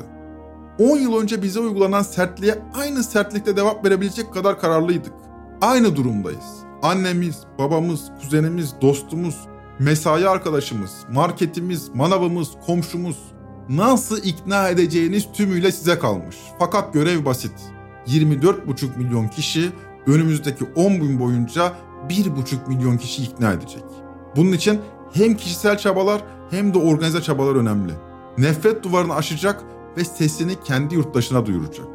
10 0.80 0.98
yıl 0.98 1.22
önce 1.22 1.44
bize 1.44 1.60
uygulanan 1.60 2.02
sertliğe 2.02 2.62
aynı 2.74 3.04
sertlikte 3.04 3.56
cevap 3.56 3.86
verebilecek 3.86 4.34
kadar 4.34 4.60
kararlıydık. 4.60 5.14
Aynı 5.62 5.96
durumdayız. 5.96 6.64
Annemiz, 6.84 7.38
babamız, 7.60 8.12
kuzenimiz, 8.22 8.74
dostumuz, 8.82 9.36
mesai 9.80 10.28
arkadaşımız, 10.28 10.92
marketimiz, 11.12 11.90
manavımız, 11.96 12.50
komşumuz 12.66 13.18
nasıl 13.70 14.18
ikna 14.24 14.70
edeceğiniz 14.70 15.28
tümüyle 15.34 15.72
size 15.72 16.00
kalmış. 16.00 16.36
Fakat 16.60 16.94
görev 16.94 17.26
basit. 17.26 17.54
24,5 18.08 18.98
milyon 18.98 19.28
kişi 19.28 19.72
önümüzdeki 20.08 20.66
10 20.76 20.94
gün 20.94 21.20
boyunca 21.20 21.74
1,5 22.10 22.68
milyon 22.68 22.98
kişi 22.98 23.24
ikna 23.24 23.52
edecek. 23.52 23.84
Bunun 24.36 24.52
için 24.52 24.82
hem 25.14 25.38
kişisel 25.38 25.78
çabalar 25.78 26.22
hem 26.50 26.74
de 26.74 26.78
organize 26.78 27.22
çabalar 27.22 27.56
önemli. 27.56 27.94
Nefret 28.38 28.84
duvarını 28.84 29.16
aşacak, 29.16 29.64
ve 29.98 30.04
sesini 30.06 30.64
kendi 30.64 30.96
yurttaşına 30.96 31.46
duyuracak. 31.46 31.88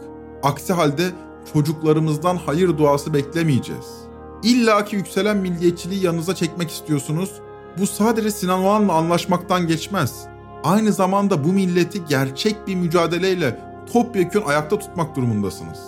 Aksi 0.42 0.72
halde 0.72 1.10
çocuklarımızdan 1.52 2.36
hayır 2.46 2.78
duası 2.78 3.14
beklemeyeceğiz. 3.14 4.07
İlla 4.42 4.84
ki 4.84 4.96
yükselen 4.96 5.36
milliyetçiliği 5.36 6.04
yanınıza 6.04 6.34
çekmek 6.34 6.70
istiyorsunuz. 6.70 7.30
Bu 7.78 7.86
sadece 7.86 8.30
Sinan 8.30 8.64
Oğan'la 8.64 8.92
anlaşmaktan 8.92 9.66
geçmez. 9.66 10.26
Aynı 10.64 10.92
zamanda 10.92 11.44
bu 11.44 11.52
milleti 11.52 12.04
gerçek 12.04 12.66
bir 12.66 12.74
mücadeleyle 12.74 13.60
topyekun 13.92 14.42
ayakta 14.42 14.78
tutmak 14.78 15.16
durumundasınız. 15.16 15.78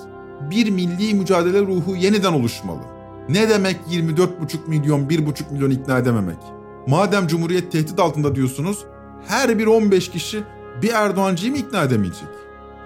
Bir 0.50 0.70
milli 0.70 1.14
mücadele 1.14 1.60
ruhu 1.60 1.96
yeniden 1.96 2.32
oluşmalı. 2.32 2.80
Ne 3.28 3.48
demek 3.48 3.76
24,5 3.90 4.30
milyon, 4.66 5.00
1,5 5.00 5.52
milyon 5.52 5.70
ikna 5.70 5.98
edememek? 5.98 6.38
Madem 6.86 7.26
Cumhuriyet 7.26 7.72
tehdit 7.72 8.00
altında 8.00 8.34
diyorsunuz, 8.34 8.84
her 9.26 9.58
bir 9.58 9.66
15 9.66 10.10
kişi 10.10 10.42
bir 10.82 10.88
Erdoğancıyı 10.88 11.52
mı 11.52 11.58
ikna 11.58 11.82
edemeyecek? 11.82 12.28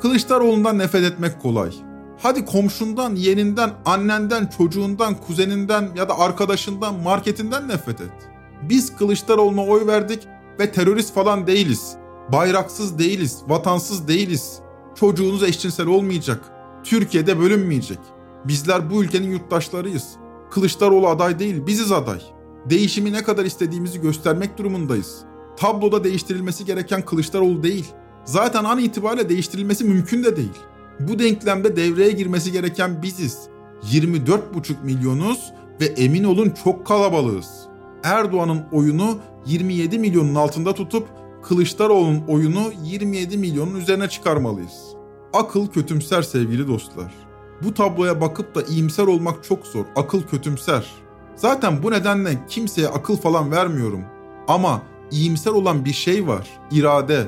Kılıçdaroğlu'ndan 0.03 0.79
nefret 0.79 1.05
etmek 1.05 1.43
kolay. 1.43 1.71
Hadi 2.19 2.45
komşundan, 2.45 3.15
yeğeninden, 3.15 3.71
annenden, 3.85 4.47
çocuğundan, 4.59 5.15
kuzeninden 5.15 5.89
ya 5.97 6.09
da 6.09 6.19
arkadaşından, 6.19 6.95
marketinden 6.95 7.69
nefret 7.69 8.01
et. 8.01 8.13
Biz 8.63 8.97
Kılıçdaroğlu'na 8.97 9.65
oy 9.65 9.87
verdik 9.87 10.29
ve 10.61 10.73
terörist 10.73 11.15
falan 11.15 11.47
değiliz. 11.47 11.97
Bayraksız 12.33 12.99
değiliz, 12.99 13.39
vatansız 13.49 14.09
değiliz. 14.09 14.59
Çocuğunuz 14.95 15.43
eşcinsel 15.43 15.87
olmayacak. 15.87 16.41
Türkiye'de 16.85 17.39
bölünmeyecek. 17.39 17.99
Bizler 18.45 18.91
bu 18.91 19.05
ülkenin 19.05 19.31
yurttaşlarıyız. 19.31 20.05
Kılıçdaroğlu 20.51 21.09
aday 21.09 21.39
değil, 21.39 21.67
biziz 21.67 21.93
aday. 21.93 22.21
Değişimi 22.71 23.13
ne 23.13 23.23
kadar 23.23 23.45
istediğimizi 23.45 24.01
göstermek 24.01 24.59
durumundayız. 24.59 25.19
Tabloda 25.57 26.05
değiştirilmesi 26.05 26.65
gereken 26.65 27.03
Kılıçdaroğlu 27.03 27.63
değil. 27.63 27.87
Zaten 28.25 28.65
an 28.65 28.79
itibariyle 28.79 29.29
değiştirilmesi 29.29 29.85
mümkün 29.85 30.25
de 30.25 30.37
değil. 30.37 30.59
Bu 31.01 31.19
denklemde 31.19 31.77
devreye 31.77 32.11
girmesi 32.11 32.53
gereken 32.53 33.03
biziz. 33.03 33.39
24,5 33.93 34.85
milyonuz 34.85 35.53
ve 35.81 35.85
emin 35.85 36.25
olun 36.25 36.55
çok 36.65 36.87
kalabalığız. 36.87 37.49
Erdoğan'ın 38.05 38.63
oyunu 38.73 39.19
27 39.47 39.99
milyonun 39.99 40.35
altında 40.35 40.75
tutup 40.75 41.09
Kılıçdaroğlu'nun 41.43 42.23
oyunu 42.29 42.73
27 42.85 43.39
milyonun 43.39 43.75
üzerine 43.75 44.09
çıkarmalıyız. 44.09 44.95
Akıl 45.33 45.67
kötümser 45.67 46.23
sevgili 46.23 46.69
dostlar. 46.69 47.15
Bu 47.63 47.75
tabloya 47.75 48.21
bakıp 48.21 48.55
da 48.55 48.63
iyimser 48.63 49.07
olmak 49.07 49.45
çok 49.45 49.67
zor. 49.67 49.85
Akıl 49.97 50.23
kötümser. 50.23 50.91
Zaten 51.37 51.83
bu 51.83 51.91
nedenle 51.91 52.39
kimseye 52.49 52.89
akıl 52.89 53.17
falan 53.17 53.51
vermiyorum. 53.51 54.05
Ama 54.49 54.83
iyimser 55.11 55.51
olan 55.51 55.85
bir 55.85 55.93
şey 55.93 56.27
var. 56.27 56.51
İrade. 56.71 57.27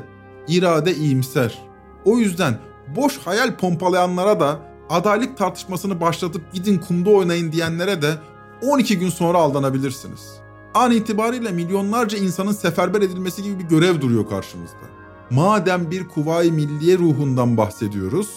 İrade 0.49 0.95
iyimser. 0.95 1.59
O 2.05 2.19
yüzden 2.19 2.59
boş 2.97 3.19
hayal 3.19 3.57
pompalayanlara 3.57 4.41
da 4.41 4.59
adaylık 4.91 5.37
tartışmasını 5.37 6.01
başlatıp 6.01 6.53
gidin 6.53 6.79
kumda 6.79 7.11
oynayın 7.11 7.53
diyenlere 7.53 8.03
de 8.03 8.15
12 8.63 8.99
gün 8.99 9.09
sonra 9.09 9.39
aldanabilirsiniz. 9.39 10.41
An 10.75 10.91
itibariyle 10.93 11.51
milyonlarca 11.51 12.19
insanın 12.19 12.53
seferber 12.53 13.03
edilmesi 13.03 13.43
gibi 13.43 13.59
bir 13.59 13.65
görev 13.65 14.01
duruyor 14.01 14.29
karşımızda. 14.29 14.87
Madem 15.31 15.91
bir 15.91 16.09
kuvayi 16.09 16.53
milliye 16.53 16.99
ruhundan 16.99 17.57
bahsediyoruz, 17.57 18.31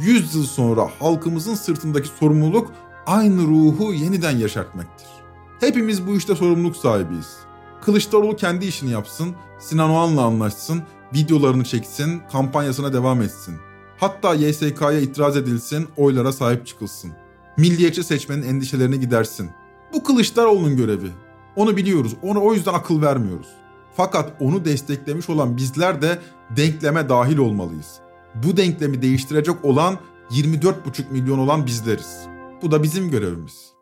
100 0.00 0.34
yıl 0.34 0.44
sonra 0.44 0.88
halkımızın 1.00 1.54
sırtındaki 1.54 2.08
sorumluluk 2.08 2.72
aynı 3.06 3.42
ruhu 3.42 3.92
yeniden 3.92 4.36
yaşartmaktır. 4.36 5.06
Hepimiz 5.60 6.06
bu 6.06 6.16
işte 6.16 6.36
sorumluluk 6.36 6.76
sahibiyiz. 6.76 7.36
Kılıçdaroğlu 7.80 8.36
kendi 8.36 8.66
işini 8.66 8.90
yapsın, 8.90 9.34
Sinan 9.58 9.90
Oğan'la 9.90 10.22
anlaşsın, 10.22 10.82
videolarını 11.14 11.64
çeksin, 11.64 12.22
kampanyasına 12.32 12.92
devam 12.92 13.22
etsin. 13.22 13.54
Hatta 13.96 14.34
YSK'ya 14.34 15.00
itiraz 15.00 15.36
edilsin, 15.36 15.88
oylara 15.96 16.32
sahip 16.32 16.66
çıkılsın. 16.66 17.12
Milliyetçi 17.56 18.04
seçmenin 18.04 18.42
endişelerini 18.42 19.00
gidersin. 19.00 19.50
Bu 19.92 20.04
Kılıçdaroğlu'nun 20.04 20.76
görevi. 20.76 21.10
Onu 21.56 21.76
biliyoruz, 21.76 22.14
ona 22.22 22.40
o 22.40 22.54
yüzden 22.54 22.74
akıl 22.74 23.02
vermiyoruz. 23.02 23.48
Fakat 23.96 24.42
onu 24.42 24.64
desteklemiş 24.64 25.30
olan 25.30 25.56
bizler 25.56 26.02
de 26.02 26.18
denkleme 26.56 27.08
dahil 27.08 27.38
olmalıyız. 27.38 28.00
Bu 28.34 28.56
denklemi 28.56 29.02
değiştirecek 29.02 29.64
olan 29.64 29.98
24,5 30.30 31.10
milyon 31.10 31.38
olan 31.38 31.66
bizleriz. 31.66 32.26
Bu 32.62 32.70
da 32.70 32.82
bizim 32.82 33.10
görevimiz. 33.10 33.72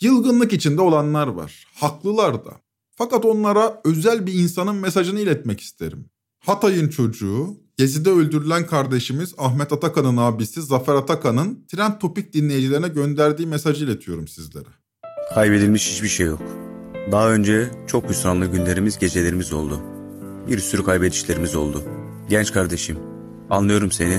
Yılgınlık 0.00 0.52
içinde 0.52 0.80
olanlar 0.80 1.26
var. 1.26 1.66
Haklılar 1.74 2.44
da. 2.44 2.60
Fakat 2.90 3.24
onlara 3.24 3.80
özel 3.84 4.26
bir 4.26 4.34
insanın 4.34 4.76
mesajını 4.76 5.20
iletmek 5.20 5.60
isterim. 5.60 6.10
Hatay'ın 6.38 6.88
çocuğu, 6.88 7.67
Gezi'de 7.78 8.10
öldürülen 8.10 8.66
kardeşimiz 8.66 9.34
Ahmet 9.38 9.72
Atakan'ın 9.72 10.16
abisi 10.16 10.62
Zafer 10.62 10.94
Atakan'ın 10.94 11.64
Trend 11.68 11.92
Topik 12.00 12.32
dinleyicilerine 12.32 12.88
gönderdiği 12.88 13.46
mesajı 13.46 13.84
iletiyorum 13.84 14.28
sizlere. 14.28 14.68
Kaybedilmiş 15.34 15.90
hiçbir 15.90 16.08
şey 16.08 16.26
yok. 16.26 16.42
Daha 17.12 17.30
önce 17.30 17.70
çok 17.86 18.10
hüsranlı 18.10 18.46
günlerimiz, 18.46 18.98
gecelerimiz 18.98 19.52
oldu. 19.52 19.80
Bir 20.48 20.58
sürü 20.58 20.84
kaybedişlerimiz 20.84 21.56
oldu. 21.56 21.82
Genç 22.28 22.52
kardeşim, 22.52 22.98
anlıyorum 23.50 23.92
seni. 23.92 24.18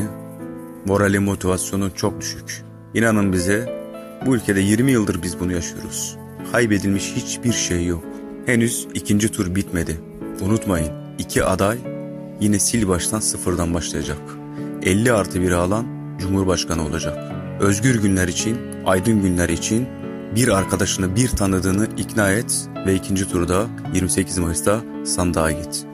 Morali 0.86 1.20
motivasyonun 1.20 1.90
çok 1.90 2.22
düşük. 2.22 2.64
İnanın 2.94 3.34
bize, 3.34 3.90
bu 4.26 4.36
ülkede 4.36 4.60
20 4.60 4.92
yıldır 4.92 5.24
biz 5.24 5.40
bunu 5.40 5.54
yaşıyoruz. 5.54 6.18
Kaybedilmiş 6.52 7.14
hiçbir 7.16 7.54
şey 7.54 7.86
yok. 7.86 8.04
Henüz 8.46 8.88
ikinci 8.94 9.30
tur 9.30 9.56
bitmedi. 9.56 10.00
Unutmayın, 10.42 10.92
iki 11.18 11.44
aday 11.44 11.99
yine 12.40 12.60
sil 12.68 12.84
baştan 12.88 13.20
sıfırdan 13.20 13.74
başlayacak. 13.74 14.22
50 14.84 15.14
artı 15.14 15.42
bir 15.42 15.52
alan 15.52 15.86
Cumhurbaşkanı 16.20 16.86
olacak. 16.86 17.32
Özgür 17.60 18.02
günler 18.02 18.28
için, 18.28 18.58
aydın 18.86 19.22
günler 19.22 19.50
için 19.50 19.88
bir 20.36 20.48
arkadaşını 20.48 21.16
bir 21.16 21.28
tanıdığını 21.30 21.88
ikna 21.98 22.32
et 22.32 22.70
ve 22.86 22.96
ikinci 22.96 23.30
turda 23.30 23.66
28 23.94 24.38
Mayıs'ta 24.38 24.82
sandığa 25.06 25.52
git. 25.52 25.86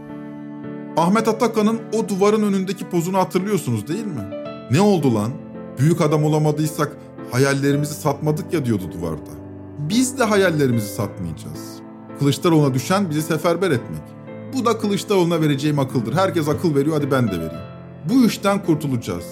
Ahmet 0.98 1.28
Atakan'ın 1.28 1.80
o 1.94 2.10
duvarın 2.10 2.44
önündeki 2.44 2.90
pozunu 2.90 3.18
hatırlıyorsunuz 3.18 3.88
değil 3.88 4.06
mi? 4.06 4.24
Ne 4.72 4.82
oldu 4.82 5.16
lan? 5.16 5.32
Büyük 5.80 6.02
adam 6.02 6.24
olamadıysak 6.24 6.98
hayallerimizi 7.32 7.94
satmadık 7.94 8.54
ya 8.54 8.66
diyordu 8.66 8.84
duvarda. 8.94 9.32
Biz 9.80 10.20
de 10.20 10.24
hayallerimizi 10.24 10.88
satmayacağız. 10.88 11.80
Kılıçdaroğlu'na 12.20 12.74
düşen 12.74 13.10
bizi 13.10 13.22
seferber 13.22 13.72
etmek. 13.72 14.15
Bu 14.56 14.66
da 14.66 14.78
Kılıçdaroğlu'na 14.78 15.42
vereceğim 15.42 15.80
akıldır. 15.80 16.14
Herkes 16.14 16.48
akıl 16.48 16.76
veriyor 16.76 16.96
hadi 16.96 17.12
ben 17.12 17.28
de 17.28 17.32
vereyim. 17.32 17.64
Bu 18.10 18.26
işten 18.26 18.64
kurtulacağız. 18.64 19.26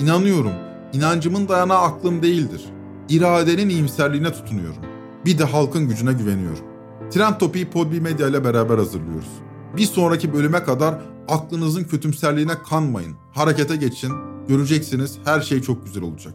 İnanıyorum. 0.00 0.52
İnancımın 0.92 1.48
dayanağı 1.48 1.78
aklım 1.78 2.22
değildir. 2.22 2.64
İradenin 3.08 3.68
iyimserliğine 3.68 4.32
tutunuyorum. 4.32 4.82
Bir 5.24 5.38
de 5.38 5.44
halkın 5.44 5.88
gücüne 5.88 6.12
güveniyorum. 6.12 6.64
Trend 7.10 7.34
Topi'yi 7.34 7.70
Podbi 7.70 8.00
Medya 8.00 8.28
ile 8.28 8.44
beraber 8.44 8.78
hazırlıyoruz. 8.78 9.30
Bir 9.76 9.86
sonraki 9.86 10.34
bölüme 10.34 10.64
kadar 10.64 10.94
aklınızın 11.28 11.84
kötümserliğine 11.84 12.54
kanmayın. 12.70 13.16
Harekete 13.32 13.76
geçin. 13.76 14.12
Göreceksiniz 14.48 15.18
her 15.24 15.40
şey 15.40 15.62
çok 15.62 15.84
güzel 15.84 16.02
olacak. 16.02 16.34